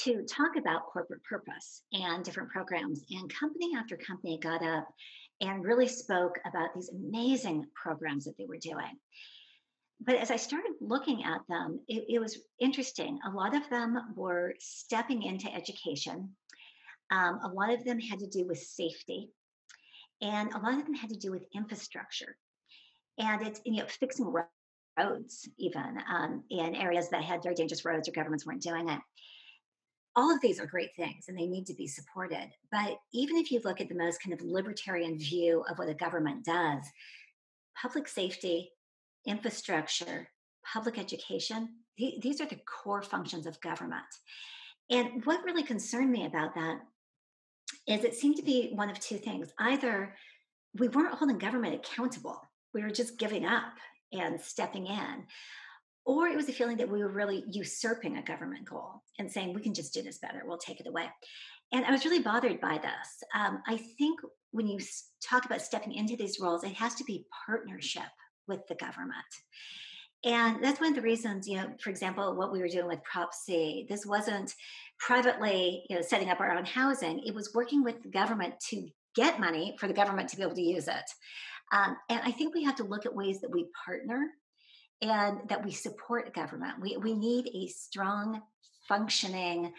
to 0.04 0.24
talk 0.26 0.58
about 0.58 0.86
corporate 0.86 1.24
purpose 1.24 1.82
and 1.92 2.24
different 2.24 2.52
programs. 2.52 3.04
And 3.10 3.34
company 3.34 3.72
after 3.76 3.98
company 3.98 4.38
got 4.40 4.64
up 4.64 4.88
and 5.42 5.64
really 5.64 5.88
spoke 5.88 6.40
about 6.46 6.74
these 6.76 6.90
amazing 6.90 7.66
programs 7.76 8.26
that 8.26 8.38
they 8.38 8.46
were 8.46 8.58
doing 8.58 8.98
but 10.00 10.16
as 10.16 10.30
I 10.30 10.36
started 10.36 10.74
looking 10.80 11.24
at 11.24 11.42
them, 11.50 11.80
it, 11.88 12.06
it, 12.08 12.20
was 12.20 12.40
interesting. 12.60 13.20
A 13.26 13.32
lot 13.32 13.56
of 13.56 13.68
them 13.70 13.98
were 14.16 14.54
stepping 14.60 15.24
into 15.24 15.52
education. 15.54 16.36
Um, 17.10 17.40
a 17.44 17.48
lot 17.48 17.74
of 17.74 17.84
them 17.84 18.00
had 18.00 18.20
to 18.20 18.28
do 18.28 18.46
with 18.46 18.60
safety, 18.60 19.32
and 20.22 20.54
a 20.54 20.60
lot 20.60 20.78
of 20.78 20.86
them 20.86 20.94
had 20.94 21.10
to 21.10 21.18
do 21.18 21.32
with 21.32 21.44
infrastructure, 21.56 22.36
and 23.18 23.48
it's 23.48 23.62
you 23.66 23.82
know 23.82 23.88
fixing 23.88 24.32
roads 24.98 25.50
even 25.58 25.98
um, 26.10 26.44
in 26.50 26.76
areas 26.76 27.10
that 27.10 27.24
had 27.24 27.42
very 27.42 27.56
dangerous 27.56 27.86
roads 27.86 28.08
or 28.08 28.12
governments 28.12 28.46
weren't 28.46 28.62
doing 28.62 28.90
it. 28.90 29.00
All 30.18 30.34
of 30.34 30.42
these 30.42 30.60
are 30.60 30.66
great 30.66 30.96
things 30.96 31.26
and 31.28 31.38
they 31.38 31.46
need 31.46 31.68
to 31.68 31.76
be 31.76 31.88
supported. 31.88 32.50
But 32.72 32.98
even 33.14 33.38
if 33.38 33.52
you 33.52 33.62
look 33.64 33.80
at 33.80 33.88
the 33.88 33.96
most 33.96 34.22
kind 34.22 34.34
of 34.34 34.42
libertarian 34.42 35.18
view 35.18 35.64
of 35.70 35.78
what 35.78 35.90
a 35.90 35.94
government 35.94 36.44
does, 36.44 36.84
public 37.80 38.08
safety, 38.08 38.72
infrastructure, 39.28 40.28
public 40.74 40.98
education, 40.98 41.70
these 41.98 42.42
are 42.42 42.48
the 42.48 42.60
core 42.66 43.04
functions 43.04 43.46
of 43.46 43.62
government. 43.62 44.02
And 44.90 45.24
what 45.26 45.44
really 45.44 45.64
concerned 45.64 46.12
me 46.12 46.26
about 46.26 46.56
that 46.56 46.80
is 47.88 48.04
it 48.04 48.16
seemed 48.16 48.38
to 48.38 48.44
be 48.44 48.72
one 48.74 48.90
of 48.90 49.00
two 49.00 49.18
things. 49.18 49.54
Either 49.60 50.16
we 50.80 50.88
weren't 50.88 51.14
holding 51.14 51.38
government 51.38 51.76
accountable, 51.76 52.42
we 52.74 52.82
were 52.82 52.90
just 52.90 53.20
giving 53.20 53.46
up 53.46 53.74
and 54.14 54.40
stepping 54.40 54.88
in, 54.88 55.26
or 56.08 56.28
it 56.28 56.38
was 56.38 56.48
a 56.48 56.54
feeling 56.54 56.78
that 56.78 56.90
we 56.90 57.00
were 57.00 57.12
really 57.12 57.44
usurping 57.52 58.18
a 58.18 58.24
government 58.24 58.64
goal 58.68 59.04
and 59.20 59.30
saying, 59.30 59.54
we 59.54 59.62
can 59.62 59.74
just 59.74 59.94
do 59.94 60.02
this 60.02 60.20
better, 60.20 60.42
we'll 60.46 60.58
take 60.58 60.80
it 60.80 60.88
away. 60.88 61.06
And 61.74 61.86
I 61.86 61.92
was 61.92 62.06
really 62.06 62.22
bothered 62.22 62.62
by 62.62 62.78
this. 62.78 63.24
Um, 63.36 63.62
I 63.68 63.76
think 63.98 64.22
when 64.52 64.68
you 64.68 64.80
talk 65.22 65.44
about 65.46 65.62
stepping 65.62 65.94
into 65.94 66.16
these 66.16 66.40
roles, 66.40 66.64
it 66.64 66.72
has 66.76 66.96
to 66.96 67.04
be 67.04 67.26
partnership 67.46 68.08
with 68.48 68.66
the 68.70 68.76
government. 68.76 69.12
And 70.24 70.64
that's 70.64 70.80
one 70.80 70.92
of 70.92 70.96
the 70.96 71.02
reasons, 71.02 71.46
you 71.46 71.58
know, 71.58 71.68
for 71.82 71.90
example, 71.90 72.34
what 72.36 72.54
we 72.54 72.60
were 72.60 72.70
doing 72.70 72.88
with 72.88 73.04
Prop 73.04 73.34
C, 73.34 73.86
this 73.90 74.06
wasn't 74.06 74.54
privately, 75.00 75.84
you 75.90 75.98
know, 75.98 76.02
setting 76.02 76.30
up 76.30 76.40
our 76.40 76.58
own 76.58 76.66
housing. 76.66 77.20
It 77.20 77.36
was 77.36 77.54
working 77.54 77.84
with 77.84 78.02
the 78.02 78.10
government 78.10 78.54
to 78.70 78.88
get 79.14 79.42
money 79.42 79.76
for 79.78 79.88
the 79.88 79.94
government 79.94 80.30
to 80.30 80.38
be 80.38 80.44
able 80.44 80.56
to 80.56 80.62
use 80.62 80.88
it. 80.88 81.12
Um, 81.74 81.98
and 82.10 82.22
I 82.24 82.32
think 82.32 82.56
we 82.56 82.64
have 82.64 82.78
to 82.78 82.86
look 82.86 83.06
at 83.06 83.14
ways 83.14 83.42
that 83.42 83.52
we 83.52 83.68
partner 83.86 84.30
and 85.02 85.40
that 85.50 85.64
we 85.64 85.72
support 85.72 86.34
government. 86.34 86.80
We, 86.82 86.98
we 86.98 87.14
need 87.14 87.50
a 87.54 87.68
strong, 87.68 88.42
functioning 88.88 89.74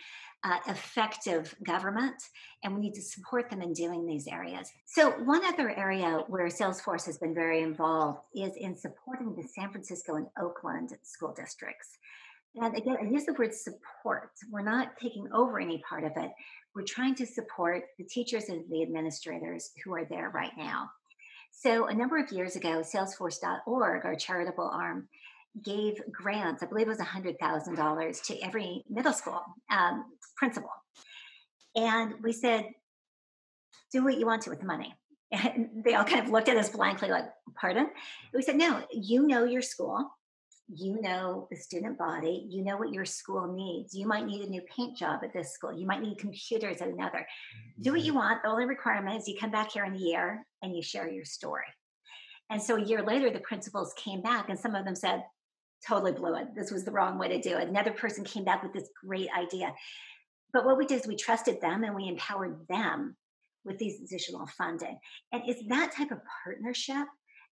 uh, 0.44 0.58
effective 0.68 1.54
government, 1.64 2.22
and 2.62 2.74
we 2.74 2.80
need 2.80 2.94
to 2.94 3.02
support 3.02 3.50
them 3.50 3.60
in 3.60 3.72
doing 3.72 4.06
these 4.06 4.28
areas. 4.28 4.70
So, 4.86 5.10
one 5.10 5.44
other 5.44 5.70
area 5.70 6.22
where 6.28 6.46
Salesforce 6.46 7.06
has 7.06 7.18
been 7.18 7.34
very 7.34 7.62
involved 7.62 8.20
is 8.34 8.52
in 8.56 8.76
supporting 8.76 9.34
the 9.34 9.42
San 9.42 9.70
Francisco 9.70 10.14
and 10.14 10.26
Oakland 10.40 10.90
school 11.02 11.34
districts. 11.36 11.98
And 12.54 12.76
again, 12.76 12.96
I 13.00 13.04
use 13.04 13.24
the 13.24 13.34
word 13.34 13.54
support. 13.54 14.30
We're 14.50 14.62
not 14.62 14.96
taking 14.96 15.28
over 15.32 15.60
any 15.60 15.82
part 15.88 16.04
of 16.04 16.12
it. 16.16 16.30
We're 16.74 16.84
trying 16.84 17.14
to 17.16 17.26
support 17.26 17.84
the 17.98 18.04
teachers 18.04 18.48
and 18.48 18.64
the 18.70 18.82
administrators 18.82 19.70
who 19.84 19.94
are 19.94 20.04
there 20.04 20.30
right 20.30 20.52
now. 20.56 20.90
So, 21.60 21.86
a 21.86 21.94
number 21.94 22.18
of 22.18 22.30
years 22.30 22.54
ago, 22.54 22.82
Salesforce.org, 22.82 24.04
our 24.04 24.14
charitable 24.14 24.70
arm, 24.72 25.08
gave 25.64 26.00
grants, 26.12 26.62
I 26.62 26.66
believe 26.66 26.86
it 26.86 26.90
was 26.90 26.98
$100,000 26.98 28.22
to 28.26 28.38
every 28.40 28.84
middle 28.88 29.12
school 29.12 29.42
um, 29.68 30.04
principal. 30.36 30.70
And 31.74 32.14
we 32.22 32.32
said, 32.32 32.66
do 33.92 34.04
what 34.04 34.18
you 34.18 34.26
want 34.26 34.42
to 34.42 34.50
with 34.50 34.60
the 34.60 34.66
money. 34.66 34.94
And 35.32 35.84
they 35.84 35.94
all 35.94 36.04
kind 36.04 36.24
of 36.24 36.30
looked 36.30 36.48
at 36.48 36.56
us 36.56 36.70
blankly, 36.70 37.10
like, 37.10 37.24
pardon? 37.60 37.90
We 38.32 38.42
said, 38.42 38.56
no, 38.56 38.84
you 38.92 39.26
know 39.26 39.44
your 39.44 39.60
school. 39.60 40.08
You 40.68 41.00
know 41.00 41.48
the 41.50 41.56
student 41.56 41.96
body. 41.98 42.46
You 42.48 42.62
know 42.62 42.76
what 42.76 42.92
your 42.92 43.06
school 43.06 43.52
needs. 43.54 43.94
You 43.94 44.06
might 44.06 44.26
need 44.26 44.42
a 44.42 44.50
new 44.50 44.60
paint 44.74 44.98
job 44.98 45.20
at 45.24 45.32
this 45.32 45.52
school. 45.52 45.72
You 45.72 45.86
might 45.86 46.02
need 46.02 46.18
computers 46.18 46.82
at 46.82 46.88
another. 46.88 47.26
Do 47.80 47.92
what 47.92 48.02
you 48.02 48.12
mm-hmm. 48.12 48.18
want. 48.18 48.42
The 48.42 48.50
only 48.50 48.66
requirement 48.66 49.20
is 49.20 49.28
you 49.28 49.38
come 49.38 49.50
back 49.50 49.72
here 49.72 49.84
in 49.84 49.94
a 49.94 49.98
year 49.98 50.44
and 50.62 50.76
you 50.76 50.82
share 50.82 51.10
your 51.10 51.24
story. 51.24 51.64
And 52.50 52.62
so 52.62 52.76
a 52.76 52.84
year 52.84 53.02
later, 53.02 53.30
the 53.30 53.40
principals 53.40 53.94
came 53.96 54.20
back 54.20 54.48
and 54.48 54.58
some 54.58 54.74
of 54.74 54.84
them 54.84 54.94
said, 54.94 55.22
totally 55.86 56.12
blew 56.12 56.34
it. 56.34 56.48
This 56.54 56.70
was 56.70 56.84
the 56.84 56.90
wrong 56.90 57.18
way 57.18 57.28
to 57.28 57.40
do 57.40 57.56
it. 57.56 57.68
Another 57.68 57.92
person 57.92 58.24
came 58.24 58.44
back 58.44 58.62
with 58.62 58.72
this 58.72 58.88
great 59.04 59.28
idea. 59.36 59.72
But 60.52 60.64
what 60.64 60.78
we 60.78 60.86
did 60.86 61.00
is 61.00 61.06
we 61.06 61.16
trusted 61.16 61.60
them 61.60 61.84
and 61.84 61.94
we 61.94 62.08
empowered 62.08 62.66
them 62.68 63.16
with 63.64 63.78
these 63.78 64.00
additional 64.00 64.46
funding. 64.58 64.98
And 65.32 65.42
it's 65.46 65.62
that 65.68 65.92
type 65.92 66.10
of 66.10 66.20
partnership 66.44 67.06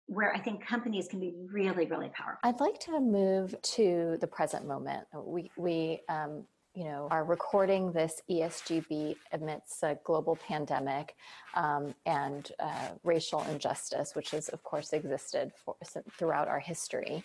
where 0.09 0.33
I 0.33 0.39
think 0.39 0.65
companies 0.65 1.07
can 1.07 1.19
be 1.19 1.33
really, 1.51 1.85
really 1.85 2.09
powerful. 2.09 2.39
I'd 2.43 2.59
like 2.59 2.79
to 2.81 2.99
move 2.99 3.55
to 3.61 4.17
the 4.19 4.27
present 4.27 4.65
moment. 4.65 5.05
We, 5.13 5.51
we 5.55 5.99
um, 6.09 6.45
you 6.75 6.83
know, 6.83 7.07
are 7.11 7.23
recording 7.23 7.91
this 7.91 8.21
ESG 8.29 8.87
Beat 8.87 9.17
amidst 9.31 9.83
a 9.83 9.99
global 10.03 10.35
pandemic 10.35 11.15
um, 11.55 11.93
and 12.05 12.51
uh, 12.59 12.89
racial 13.03 13.43
injustice, 13.51 14.15
which 14.15 14.31
has, 14.31 14.49
of 14.49 14.63
course, 14.63 14.93
existed 14.93 15.51
for, 15.63 15.75
throughout 16.17 16.47
our 16.47 16.59
history. 16.59 17.23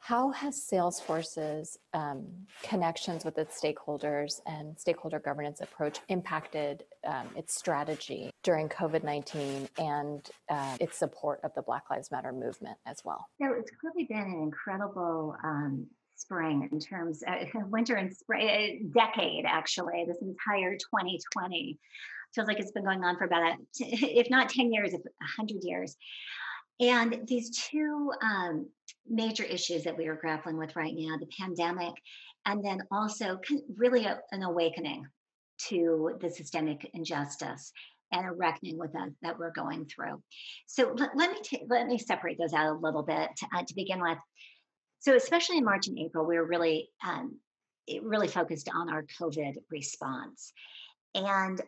How 0.00 0.30
has 0.30 0.56
Salesforce's 0.56 1.78
um, 1.92 2.26
connections 2.62 3.24
with 3.24 3.38
its 3.38 3.60
stakeholders 3.60 4.40
and 4.46 4.78
stakeholder 4.78 5.20
governance 5.20 5.60
approach 5.60 6.00
impacted 6.08 6.84
um, 7.06 7.28
its 7.36 7.54
strategy 7.54 8.30
during 8.42 8.68
COVID 8.68 9.04
19 9.04 9.68
and 9.78 10.28
uh, 10.48 10.76
its 10.80 10.98
support 10.98 11.40
of 11.44 11.54
the 11.54 11.62
Black 11.62 11.84
Lives 11.90 12.10
Matter 12.10 12.32
movement 12.32 12.78
as 12.86 13.04
well? 13.04 13.26
So 13.40 13.52
it's 13.52 13.70
clearly 13.78 14.06
been 14.08 14.18
an 14.18 14.42
incredible 14.42 15.36
um, 15.44 15.86
spring 16.16 16.68
in 16.72 16.80
terms 16.80 17.22
of 17.26 17.48
uh, 17.54 17.66
winter 17.70 17.94
and 17.94 18.12
spring 18.14 18.48
uh, 18.48 18.98
decade 18.98 19.44
actually 19.46 20.04
this 20.06 20.18
entire 20.20 20.76
2020 20.76 21.78
feels 22.34 22.46
like 22.46 22.60
it's 22.60 22.72
been 22.72 22.84
going 22.84 23.02
on 23.04 23.16
for 23.16 23.24
about 23.24 23.56
if 23.78 24.28
not 24.30 24.48
10 24.48 24.72
years 24.72 24.92
if 24.92 25.00
100 25.00 25.62
years 25.62 25.96
and 26.80 27.20
these 27.26 27.50
two 27.50 28.10
um, 28.22 28.66
major 29.08 29.44
issues 29.44 29.84
that 29.84 29.96
we 29.96 30.06
are 30.08 30.16
grappling 30.16 30.56
with 30.56 30.74
right 30.76 30.94
now 30.96 31.16
the 31.18 31.28
pandemic 31.38 31.94
and 32.46 32.64
then 32.64 32.82
also 32.90 33.38
really 33.76 34.06
a, 34.06 34.20
an 34.32 34.42
awakening 34.42 35.04
to 35.68 36.16
the 36.20 36.30
systemic 36.30 36.88
injustice 36.94 37.72
and 38.12 38.26
a 38.26 38.32
reckoning 38.32 38.78
with 38.78 38.92
that 38.92 39.08
that 39.22 39.38
we're 39.38 39.52
going 39.52 39.86
through. 39.86 40.20
So 40.66 40.94
let, 40.96 41.10
let 41.16 41.30
me 41.30 41.38
t- 41.42 41.64
let 41.68 41.86
me 41.86 41.98
separate 41.98 42.38
those 42.38 42.54
out 42.54 42.74
a 42.74 42.78
little 42.78 43.02
bit 43.02 43.30
uh, 43.54 43.62
to 43.62 43.74
begin 43.74 44.00
with. 44.00 44.18
So 45.00 45.14
especially 45.14 45.58
in 45.58 45.64
March 45.64 45.86
and 45.86 45.98
April, 45.98 46.26
we 46.26 46.36
were 46.36 46.46
really 46.46 46.90
um, 47.06 47.38
really 48.02 48.28
focused 48.28 48.68
on 48.74 48.90
our 48.90 49.04
COVID 49.20 49.54
response, 49.70 50.52
and 51.14 51.60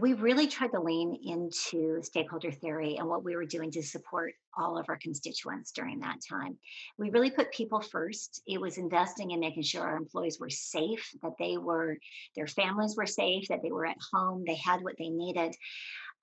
we 0.00 0.12
really 0.12 0.46
tried 0.46 0.72
to 0.72 0.80
lean 0.80 1.18
into 1.24 2.02
stakeholder 2.02 2.50
theory 2.50 2.96
and 2.96 3.08
what 3.08 3.24
we 3.24 3.36
were 3.36 3.44
doing 3.44 3.70
to 3.72 3.82
support 3.82 4.32
all 4.56 4.78
of 4.78 4.86
our 4.88 4.98
constituents 4.98 5.72
during 5.72 6.00
that 6.00 6.18
time. 6.28 6.56
We 6.98 7.10
really 7.10 7.30
put 7.30 7.52
people 7.52 7.80
first. 7.80 8.42
It 8.46 8.60
was 8.60 8.78
investing 8.78 9.30
in 9.30 9.40
making 9.40 9.62
sure 9.62 9.82
our 9.82 9.96
employees 9.96 10.38
were 10.40 10.50
safe, 10.50 11.08
that 11.22 11.32
they 11.38 11.56
were, 11.56 11.98
their 12.36 12.46
families 12.46 12.96
were 12.96 13.06
safe, 13.06 13.48
that 13.48 13.62
they 13.62 13.72
were 13.72 13.86
at 13.86 13.96
home, 14.12 14.44
they 14.46 14.56
had 14.56 14.82
what 14.82 14.96
they 14.98 15.08
needed 15.08 15.54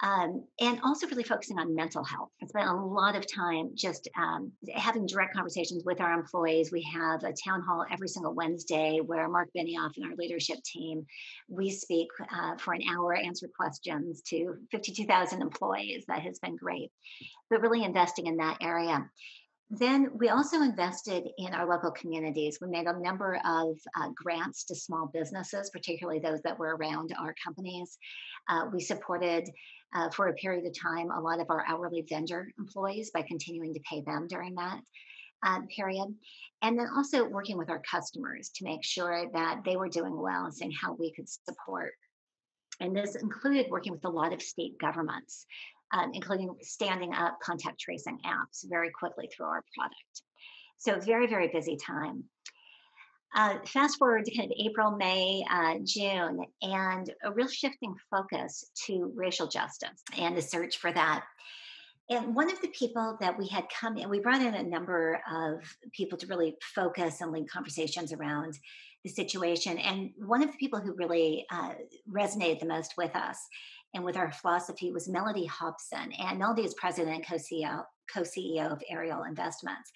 um, 0.01 0.43
and 0.59 0.79
also 0.83 1.07
really 1.07 1.23
focusing 1.23 1.59
on 1.59 1.75
mental 1.75 2.03
health. 2.03 2.29
I 2.41 2.47
spent 2.47 2.69
a 2.69 2.73
lot 2.73 3.15
of 3.15 3.31
time 3.31 3.71
just 3.75 4.09
um, 4.17 4.51
having 4.73 5.05
direct 5.05 5.35
conversations 5.35 5.83
with 5.85 6.01
our 6.01 6.13
employees. 6.13 6.71
We 6.71 6.81
have 6.93 7.23
a 7.23 7.33
town 7.33 7.61
hall 7.61 7.85
every 7.91 8.07
single 8.07 8.33
Wednesday 8.33 8.99
where 9.05 9.29
Mark 9.29 9.49
Benioff 9.55 9.91
and 9.97 10.05
our 10.05 10.15
leadership 10.17 10.57
team, 10.63 11.05
we 11.49 11.69
speak 11.69 12.07
uh, 12.19 12.57
for 12.57 12.73
an 12.73 12.81
hour, 12.89 13.13
answer 13.13 13.47
questions 13.55 14.21
to 14.29 14.55
52,000 14.71 15.41
employees. 15.41 16.05
That 16.07 16.21
has 16.21 16.39
been 16.39 16.55
great, 16.55 16.91
but 17.49 17.61
really 17.61 17.83
investing 17.83 18.25
in 18.25 18.37
that 18.37 18.57
area. 18.61 19.05
Then 19.73 20.09
we 20.13 20.27
also 20.27 20.61
invested 20.61 21.29
in 21.37 21.53
our 21.53 21.65
local 21.65 21.91
communities. 21.91 22.57
We 22.59 22.67
made 22.67 22.87
a 22.87 22.99
number 22.99 23.39
of 23.45 23.79
uh, 23.97 24.09
grants 24.13 24.65
to 24.65 24.75
small 24.75 25.09
businesses, 25.13 25.69
particularly 25.69 26.19
those 26.19 26.41
that 26.41 26.59
were 26.59 26.75
around 26.75 27.13
our 27.17 27.33
companies. 27.41 27.97
Uh, 28.49 28.65
we 28.73 28.81
supported 28.81 29.49
uh, 29.95 30.09
for 30.09 30.27
a 30.27 30.33
period 30.33 30.65
of 30.65 30.77
time 30.77 31.09
a 31.09 31.21
lot 31.21 31.39
of 31.39 31.49
our 31.49 31.63
hourly 31.65 32.05
vendor 32.09 32.51
employees 32.59 33.11
by 33.13 33.21
continuing 33.21 33.73
to 33.73 33.79
pay 33.89 34.01
them 34.01 34.27
during 34.27 34.55
that 34.55 34.81
uh, 35.43 35.61
period. 35.73 36.13
And 36.61 36.77
then 36.77 36.89
also 36.93 37.23
working 37.23 37.57
with 37.57 37.69
our 37.69 37.81
customers 37.89 38.51
to 38.55 38.65
make 38.65 38.83
sure 38.83 39.27
that 39.31 39.61
they 39.63 39.77
were 39.77 39.89
doing 39.89 40.19
well 40.19 40.43
and 40.43 40.53
seeing 40.53 40.71
how 40.71 40.97
we 40.99 41.13
could 41.13 41.29
support. 41.29 41.93
And 42.81 42.93
this 42.93 43.15
included 43.15 43.67
working 43.69 43.93
with 43.93 44.03
a 44.03 44.09
lot 44.09 44.33
of 44.33 44.41
state 44.41 44.77
governments, 44.79 45.45
um, 45.93 46.11
including 46.13 46.55
standing 46.61 47.13
up 47.13 47.39
contact 47.41 47.79
tracing 47.79 48.19
apps 48.25 48.65
very 48.69 48.89
quickly 48.91 49.29
through 49.35 49.47
our 49.47 49.63
product. 49.77 50.21
So, 50.77 50.99
very, 50.99 51.27
very 51.27 51.47
busy 51.47 51.77
time. 51.77 52.23
Uh, 53.33 53.59
fast 53.65 53.97
forward 53.97 54.25
to 54.25 54.35
kind 54.35 54.51
of 54.51 54.57
April, 54.59 54.91
May, 54.91 55.43
uh, 55.49 55.75
June, 55.85 56.45
and 56.61 57.13
a 57.23 57.31
real 57.31 57.47
shifting 57.47 57.95
focus 58.09 58.71
to 58.87 59.11
racial 59.15 59.47
justice 59.47 60.03
and 60.17 60.35
the 60.35 60.41
search 60.41 60.77
for 60.77 60.91
that. 60.91 61.23
And 62.09 62.35
one 62.35 62.51
of 62.51 62.59
the 62.61 62.67
people 62.69 63.17
that 63.21 63.37
we 63.37 63.47
had 63.47 63.67
come 63.69 63.95
in, 63.95 64.09
we 64.09 64.19
brought 64.19 64.41
in 64.41 64.53
a 64.53 64.63
number 64.63 65.21
of 65.31 65.63
people 65.93 66.17
to 66.17 66.27
really 66.27 66.55
focus 66.75 67.21
and 67.21 67.31
lead 67.31 67.49
conversations 67.49 68.11
around 68.11 68.59
the 69.05 69.09
situation. 69.09 69.77
And 69.77 70.09
one 70.17 70.43
of 70.43 70.51
the 70.51 70.57
people 70.57 70.79
who 70.79 70.93
really 70.93 71.45
uh, 71.49 71.73
resonated 72.11 72.59
the 72.59 72.65
most 72.65 72.95
with 72.97 73.15
us 73.15 73.37
and 73.93 74.03
with 74.03 74.17
our 74.17 74.31
philosophy 74.31 74.91
was 74.91 75.07
Mellody 75.07 75.47
Hobson. 75.47 76.11
And 76.19 76.41
Mellody 76.41 76.65
is 76.65 76.73
president 76.75 77.15
and 77.15 77.27
co-CEO, 77.27 77.83
co-CEO 78.13 78.71
of 78.71 78.81
Ariel 78.89 79.23
Investments. 79.23 79.91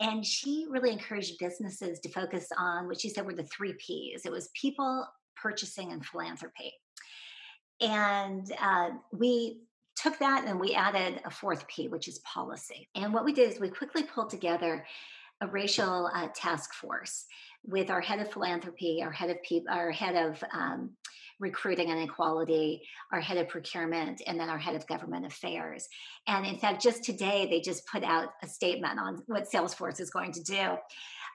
And 0.00 0.24
she 0.24 0.66
really 0.68 0.92
encouraged 0.92 1.38
businesses 1.38 2.00
to 2.00 2.10
focus 2.10 2.48
on 2.58 2.86
what 2.86 3.00
she 3.00 3.08
said 3.08 3.24
were 3.24 3.34
the 3.34 3.44
three 3.44 3.74
P's 3.78 4.26
it 4.26 4.32
was 4.32 4.50
people, 4.60 5.06
purchasing, 5.36 5.92
and 5.92 6.04
philanthropy. 6.04 6.72
And 7.80 8.50
uh, 8.60 8.90
we 9.12 9.62
took 9.96 10.18
that 10.18 10.44
and 10.46 10.60
we 10.60 10.74
added 10.74 11.20
a 11.24 11.30
fourth 11.30 11.66
P, 11.68 11.88
which 11.88 12.08
is 12.08 12.18
policy. 12.20 12.88
And 12.94 13.12
what 13.12 13.24
we 13.24 13.32
did 13.32 13.52
is 13.52 13.60
we 13.60 13.68
quickly 13.68 14.02
pulled 14.02 14.30
together 14.30 14.84
a 15.40 15.46
racial 15.46 16.10
uh, 16.14 16.28
task 16.34 16.74
force 16.74 17.26
with 17.64 17.90
our 17.90 18.00
head 18.00 18.20
of 18.20 18.32
philanthropy, 18.32 19.02
our 19.02 19.10
head 19.10 19.30
of 19.30 19.42
people, 19.42 19.72
our 19.72 19.90
head 19.90 20.14
of 20.14 20.42
um, 20.52 20.90
recruiting 21.40 21.90
and 21.90 22.00
equality, 22.00 22.82
our 23.12 23.20
head 23.20 23.36
of 23.36 23.48
procurement, 23.48 24.22
and 24.26 24.40
then 24.40 24.48
our 24.48 24.58
head 24.58 24.74
of 24.74 24.86
government 24.86 25.26
affairs. 25.26 25.88
And 26.26 26.46
in 26.46 26.58
fact, 26.58 26.82
just 26.82 27.04
today, 27.04 27.46
they 27.50 27.60
just 27.60 27.86
put 27.86 28.02
out 28.02 28.28
a 28.42 28.48
statement 28.48 28.98
on 28.98 29.22
what 29.26 29.50
Salesforce 29.50 30.00
is 30.00 30.10
going 30.10 30.32
to 30.32 30.42
do. 30.42 30.76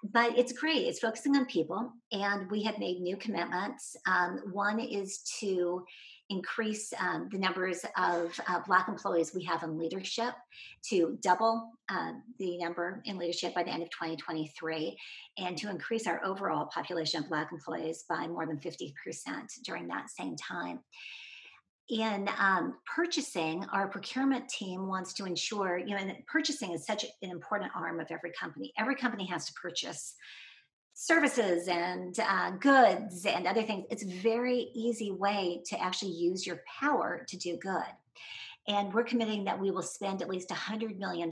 But 0.03 0.37
it's 0.37 0.53
great. 0.53 0.87
It's 0.87 0.99
focusing 0.99 1.35
on 1.35 1.45
people, 1.45 1.93
and 2.11 2.49
we 2.49 2.63
have 2.63 2.79
made 2.79 3.01
new 3.01 3.17
commitments. 3.17 3.95
Um, 4.07 4.39
one 4.51 4.79
is 4.79 5.19
to 5.39 5.85
increase 6.32 6.94
um, 7.00 7.28
the 7.32 7.38
numbers 7.38 7.86
of 7.98 8.39
uh, 8.48 8.62
Black 8.65 8.88
employees 8.88 9.34
we 9.36 9.44
have 9.44 9.63
in 9.63 9.78
leadership 9.78 10.34
to 10.89 11.17
double 11.22 11.70
uh, 11.89 12.13
the 12.39 12.58
number 12.58 13.02
in 13.06 13.17
leadership 13.17 13.54
by 13.54 13.63
the 13.63 13.70
end 13.70 13.84
of 13.84 13.89
2023, 13.89 14.98
and 15.38 15.58
to 15.58 15.70
increase 15.70 16.08
our 16.08 16.24
overall 16.26 16.65
population 16.74 17.22
of 17.22 17.30
Black 17.30 17.52
employees 17.52 18.06
by 18.10 18.28
more 18.28 18.48
than 18.48 18.58
50% 18.58 18.94
during 19.65 19.88
that 19.88 20.10
same 20.10 20.36
time. 20.38 20.80
In 21.89 22.30
um, 22.39 22.78
purchasing, 22.96 23.65
our 23.74 23.89
procurement 23.89 24.48
team 24.48 24.88
wants 24.88 25.12
to 25.13 25.26
ensure, 25.26 25.78
you 25.78 25.94
know, 25.94 25.98
and 25.98 26.15
purchasing 26.26 26.72
is 26.72 26.86
such 26.86 27.04
an 27.22 27.30
important 27.30 27.72
arm 27.76 28.00
of 28.00 28.08
every 28.10 28.32
company. 28.32 28.72
Every 28.80 28.96
company 28.96 29.26
has 29.26 29.46
to 29.48 29.54
purchase 29.62 30.15
services 30.93 31.67
and 31.67 32.19
uh, 32.19 32.51
goods 32.51 33.25
and 33.25 33.47
other 33.47 33.63
things. 33.63 33.86
It's 33.89 34.04
a 34.04 34.19
very 34.21 34.69
easy 34.73 35.12
way 35.12 35.62
to 35.67 35.82
actually 35.82 36.12
use 36.12 36.45
your 36.45 36.62
power 36.80 37.25
to 37.27 37.38
do 37.38 37.58
good. 37.58 37.84
And 38.67 38.93
we're 38.93 39.04
committing 39.04 39.43
that 39.45 39.60
we 39.60 39.71
will 39.71 39.82
spend 39.82 40.21
at 40.21 40.30
least 40.30 40.49
$100 40.49 40.97
million 40.97 41.32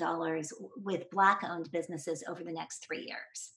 with 0.78 1.10
Black 1.12 1.42
owned 1.48 1.72
businesses 1.72 2.24
over 2.28 2.44
the 2.44 2.52
next 2.52 2.86
three 2.86 3.06
years. 3.06 3.52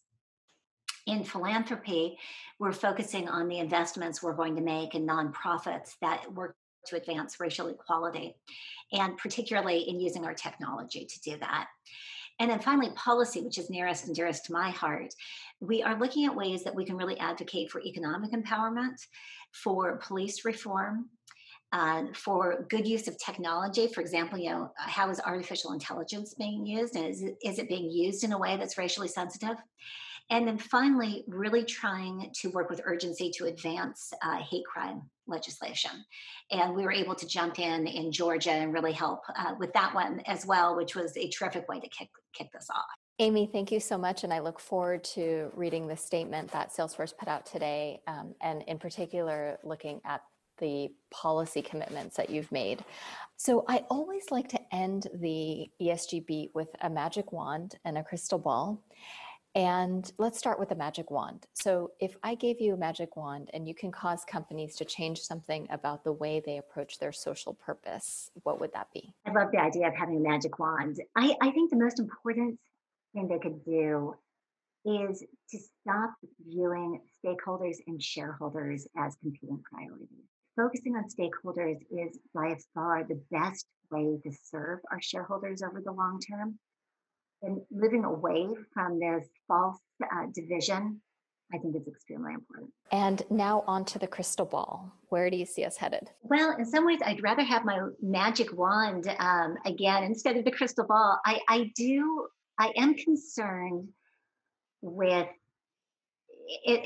In 1.07 1.25
philanthropy, 1.25 2.19
we're 2.59 2.73
focusing 2.73 3.29
on 3.29 3.49
the 3.49 3.59
investments 3.59 4.23
we're 4.23 4.35
going 4.35 4.55
to 4.57 4.63
make 4.63 4.95
in 4.95 5.07
nonprofits 5.07 5.97
that 6.01 6.33
work 6.33 6.55
to 6.87 6.97
advance 6.97 7.41
racial 7.41 7.69
equality, 7.69 8.37
and 8.93 9.17
particularly 9.17 9.89
in 9.89 10.01
using 10.01 10.25
our 10.25 10.35
technology 10.35 11.07
to 11.07 11.21
do 11.21 11.39
that. 11.39 11.69
And 12.41 12.51
then 12.51 12.61
finally, 12.61 12.91
policy, 12.95 13.43
which 13.43 13.59
is 13.59 13.71
nearest 13.71 14.07
and 14.07 14.15
dearest 14.15 14.47
to 14.47 14.53
my 14.53 14.71
heart. 14.71 15.15
We 15.61 15.83
are 15.83 15.99
looking 15.99 16.27
at 16.27 16.35
ways 16.35 16.65
that 16.65 16.75
we 16.75 16.85
can 16.85 16.97
really 16.97 17.19
advocate 17.19 17.71
for 17.71 17.81
economic 17.83 18.33
empowerment, 18.33 18.97
for 19.53 19.99
police 19.99 20.45
reform, 20.45 21.11
uh, 21.73 22.05
for 22.15 22.67
good 22.69 22.87
use 22.87 23.09
of 23.09 23.19
technology. 23.19 23.87
For 23.89 24.01
example, 24.01 24.39
you 24.39 24.51
know, 24.51 24.73
how 24.77 25.09
is 25.11 25.21
artificial 25.21 25.73
intelligence 25.73 26.35
being 26.35 26.67
used? 26.67 26.97
And 26.97 27.07
is 27.07 27.23
it, 27.23 27.37
is 27.43 27.59
it 27.59 27.69
being 27.69 27.91
used 27.91 28.25
in 28.25 28.33
a 28.33 28.39
way 28.39 28.57
that's 28.57 28.79
racially 28.79 29.09
sensitive? 29.09 29.57
And 30.31 30.47
then 30.47 30.59
finally, 30.59 31.25
really 31.27 31.65
trying 31.65 32.31
to 32.41 32.51
work 32.51 32.71
with 32.71 32.81
urgency 32.85 33.31
to 33.37 33.47
advance 33.47 34.13
uh, 34.23 34.39
hate 34.39 34.65
crime 34.65 35.03
legislation. 35.27 36.05
And 36.51 36.75
we 36.75 36.85
were 36.85 36.93
able 36.93 37.15
to 37.15 37.27
jump 37.27 37.59
in 37.59 37.87
in 37.87 38.13
Georgia 38.13 38.53
and 38.53 38.73
really 38.73 38.93
help 38.93 39.21
uh, 39.37 39.55
with 39.59 39.73
that 39.73 39.95
one 39.95 40.21
as 40.27 40.47
well, 40.47 40.77
which 40.77 40.95
was 40.95 41.17
a 41.17 41.29
terrific 41.29 41.69
way 41.69 41.81
to 41.81 41.89
kick, 41.89 42.09
kick 42.33 42.51
this 42.53 42.69
off. 42.71 42.85
Amy, 43.19 43.47
thank 43.47 43.71
you 43.71 43.79
so 43.79 43.97
much. 43.97 44.25
And 44.25 44.33
I 44.33 44.41
look 44.41 44.59
forward 44.59 45.05
to 45.05 45.51
reading 45.55 45.87
the 45.87 45.97
statement 45.97 46.51
that 46.53 46.73
Salesforce 46.73 47.17
put 47.17 47.29
out 47.29 47.47
today, 47.47 48.01
um, 48.07 48.35
and 48.41 48.63
in 48.63 48.79
particular, 48.79 49.59
looking 49.63 50.01
at 50.05 50.23
the 50.59 50.91
policy 51.11 51.63
commitments 51.63 52.17
that 52.17 52.31
you've 52.31 52.51
made. 52.53 52.85
So 53.37 53.65
I 53.69 53.85
always 53.91 54.31
like 54.31 54.49
to 54.51 54.61
end 54.75 55.09
the 55.15 55.69
ESG 55.81 56.27
beat 56.27 56.51
with 56.55 56.69
a 56.81 56.89
magic 56.89 57.33
wand 57.33 57.77
and 57.85 57.99
a 57.99 58.05
crystal 58.05 58.39
ball. 58.39 58.83
And 59.55 60.11
let's 60.17 60.39
start 60.39 60.59
with 60.59 60.71
a 60.71 60.75
magic 60.75 61.11
wand. 61.11 61.47
So, 61.53 61.93
if 62.01 62.17
I 62.23 62.35
gave 62.35 62.61
you 62.61 62.73
a 62.73 62.77
magic 62.77 63.17
wand 63.17 63.51
and 63.53 63.69
you 63.69 63.75
can 63.75 63.93
cause 63.93 64.25
companies 64.25 64.77
to 64.77 64.85
change 64.85 65.21
something 65.21 65.67
about 65.71 66.05
the 66.05 66.13
way 66.13 66.43
they 66.45 66.57
approach 66.57 66.99
their 66.99 67.13
social 67.13 67.53
purpose, 67.53 68.31
what 68.45 68.61
would 68.61 68.73
that 68.73 68.89
be? 68.95 69.15
I 69.27 69.33
love 69.33 69.53
the 69.53 69.61
idea 69.61 69.89
of 69.89 69.95
having 69.95 70.17
a 70.17 70.29
magic 70.29 70.59
wand. 70.59 70.97
I, 71.17 71.37
I 71.43 71.51
think 71.51 71.71
the 71.71 71.77
most 71.77 71.99
important 71.99 72.59
thing 73.13 73.29
they 73.29 73.39
could 73.39 73.63
do 73.65 74.15
is 74.85 75.25
to 75.51 75.59
stop 75.59 76.15
viewing 76.45 77.01
stakeholders 77.25 77.77
and 77.87 78.03
shareholders 78.03 78.87
as 78.97 79.17
competing 79.23 79.63
priorities. 79.71 80.09
Focusing 80.57 80.97
on 80.97 81.05
stakeholders 81.09 81.79
is 81.91 82.19
by 82.35 82.57
far 82.75 83.05
the 83.05 83.21
best 83.31 83.67
way 83.91 84.19
to 84.23 84.31
serve 84.45 84.81
our 84.91 85.01
shareholders 85.01 85.63
over 85.63 85.81
the 85.85 85.93
long 85.93 86.21
term. 86.21 86.59
And 87.43 87.61
living 87.71 88.05
away 88.05 88.47
from 88.73 88.99
this 89.01 89.27
false 89.53 89.79
uh, 90.03 90.27
division, 90.35 91.01
I 91.53 91.59
think 91.59 91.77
is 91.77 91.87
extremely 91.87 92.33
important. 92.33 92.71
And 92.91 93.23
now 93.31 93.65
on 93.67 93.85
to 93.87 93.99
the 93.99 94.07
crystal 94.07 94.47
ball. 94.47 94.91
Where 95.11 95.29
do 95.31 95.37
you 95.37 95.45
see 95.45 95.65
us 95.65 95.77
headed? 95.77 96.11
Well, 96.23 96.57
in 96.57 96.65
some 96.65 96.87
ways, 96.87 97.01
I'd 97.05 97.23
rather 97.23 97.43
have 97.43 97.65
my 97.65 97.81
magic 98.01 98.57
wand 98.57 99.15
um, 99.19 99.57
again 99.67 100.05
instead 100.05 100.37
of 100.37 100.45
the 100.45 100.51
crystal 100.51 100.87
ball. 100.87 101.19
I, 101.27 101.41
I 101.49 101.71
do, 101.77 102.27
I 102.59 102.73
am 102.77 102.95
concerned 102.95 103.89
with 104.81 105.29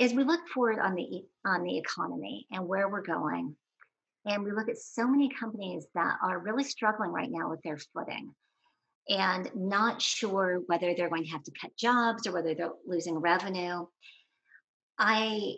as 0.00 0.12
we 0.12 0.22
look 0.22 0.46
forward 0.52 0.78
on 0.78 0.94
the 0.94 1.24
on 1.46 1.62
the 1.62 1.78
economy 1.78 2.46
and 2.52 2.68
where 2.68 2.90
we're 2.90 3.02
going 3.02 3.56
and 4.26 4.44
we 4.44 4.52
look 4.52 4.68
at 4.68 4.76
so 4.76 5.08
many 5.08 5.30
companies 5.30 5.86
that 5.94 6.18
are 6.22 6.38
really 6.38 6.62
struggling 6.62 7.10
right 7.10 7.30
now 7.30 7.48
with 7.48 7.62
their 7.62 7.78
footing 7.94 8.34
and 9.08 9.50
not 9.54 10.02
sure 10.02 10.62
whether 10.66 10.94
they're 10.94 11.08
going 11.08 11.24
to 11.24 11.30
have 11.30 11.44
to 11.44 11.52
cut 11.60 11.76
jobs 11.76 12.26
or 12.26 12.32
whether 12.32 12.54
they're 12.54 12.70
losing 12.86 13.18
revenue. 13.18 13.86
I 14.98 15.54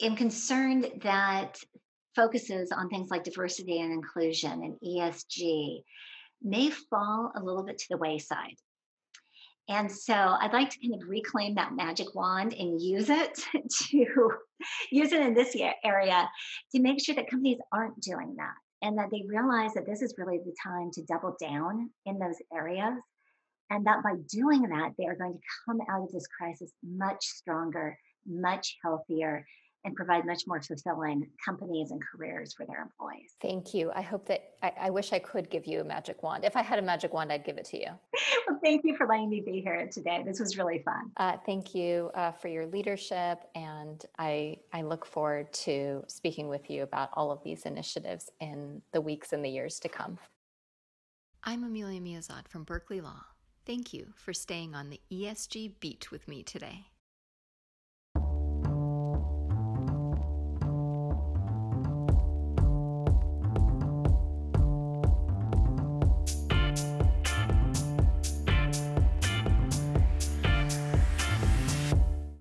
am 0.00 0.16
concerned 0.16 0.90
that 1.02 1.58
focuses 2.14 2.72
on 2.72 2.88
things 2.88 3.10
like 3.10 3.24
diversity 3.24 3.80
and 3.80 3.92
inclusion 3.92 4.62
and 4.62 4.74
esg 4.82 5.82
may 6.42 6.70
fall 6.70 7.32
a 7.36 7.42
little 7.42 7.62
bit 7.62 7.78
to 7.78 7.86
the 7.90 7.96
wayside. 7.98 8.56
And 9.68 9.90
so 9.90 10.14
I'd 10.14 10.52
like 10.52 10.70
to 10.70 10.78
kind 10.78 10.94
of 10.94 11.08
reclaim 11.08 11.56
that 11.56 11.74
magic 11.74 12.14
wand 12.14 12.54
and 12.54 12.80
use 12.80 13.10
it 13.10 13.34
to 13.70 14.30
use 14.90 15.12
it 15.12 15.20
in 15.20 15.34
this 15.34 15.56
area 15.84 16.28
to 16.72 16.80
make 16.80 17.04
sure 17.04 17.16
that 17.16 17.28
companies 17.28 17.58
aren't 17.72 18.00
doing 18.00 18.36
that 18.36 18.54
and 18.82 18.98
that 18.98 19.08
they 19.10 19.24
realize 19.26 19.72
that 19.74 19.86
this 19.86 20.02
is 20.02 20.14
really 20.18 20.38
the 20.38 20.54
time 20.62 20.90
to 20.92 21.04
double 21.04 21.36
down 21.40 21.90
in 22.04 22.18
those 22.18 22.36
areas. 22.54 22.94
And 23.70 23.86
that 23.86 24.02
by 24.02 24.14
doing 24.30 24.62
that, 24.62 24.92
they 24.96 25.06
are 25.06 25.16
going 25.16 25.34
to 25.34 25.40
come 25.64 25.80
out 25.90 26.04
of 26.04 26.12
this 26.12 26.26
crisis 26.26 26.72
much 26.84 27.24
stronger, 27.24 27.98
much 28.26 28.76
healthier, 28.82 29.44
and 29.86 29.94
provide 29.94 30.26
much 30.26 30.46
more 30.48 30.60
fulfilling 30.60 31.26
companies 31.42 31.92
and 31.92 32.02
careers 32.02 32.52
for 32.52 32.66
their 32.66 32.82
employees. 32.82 33.36
Thank 33.40 33.72
you. 33.72 33.92
I 33.94 34.02
hope 34.02 34.26
that 34.26 34.50
I, 34.60 34.72
I, 34.82 34.90
wish 34.90 35.12
I 35.12 35.20
could 35.20 35.48
give 35.48 35.64
you 35.64 35.80
a 35.80 35.84
magic 35.84 36.24
wand. 36.24 36.44
If 36.44 36.56
I 36.56 36.62
had 36.62 36.80
a 36.80 36.82
magic 36.82 37.14
wand, 37.14 37.32
I'd 37.32 37.44
give 37.44 37.56
it 37.56 37.64
to 37.66 37.78
you. 37.78 37.86
well, 38.48 38.58
thank 38.62 38.84
you 38.84 38.96
for 38.96 39.06
letting 39.06 39.30
me 39.30 39.40
be 39.40 39.60
here 39.60 39.88
today. 39.90 40.24
This 40.26 40.40
was 40.40 40.58
really 40.58 40.80
fun. 40.80 41.12
Uh, 41.16 41.36
thank 41.46 41.72
you 41.72 42.10
uh, 42.16 42.32
for 42.32 42.48
your 42.48 42.66
leadership, 42.66 43.38
and 43.54 44.04
I 44.18 44.58
I 44.72 44.82
look 44.82 45.06
forward 45.06 45.52
to 45.52 46.02
speaking 46.08 46.48
with 46.48 46.68
you 46.68 46.82
about 46.82 47.10
all 47.12 47.30
of 47.30 47.42
these 47.44 47.62
initiatives 47.62 48.28
in 48.40 48.82
the 48.92 49.00
weeks 49.00 49.32
and 49.32 49.44
the 49.44 49.48
years 49.48 49.78
to 49.80 49.88
come. 49.88 50.18
I'm 51.44 51.62
Amelia 51.62 52.00
Miazad 52.00 52.48
from 52.48 52.64
Berkeley 52.64 53.00
Law. 53.00 53.22
Thank 53.64 53.94
you 53.94 54.08
for 54.16 54.32
staying 54.32 54.74
on 54.74 54.90
the 54.90 55.00
ESG 55.12 55.74
beat 55.78 56.10
with 56.10 56.26
me 56.26 56.42
today. 56.42 56.86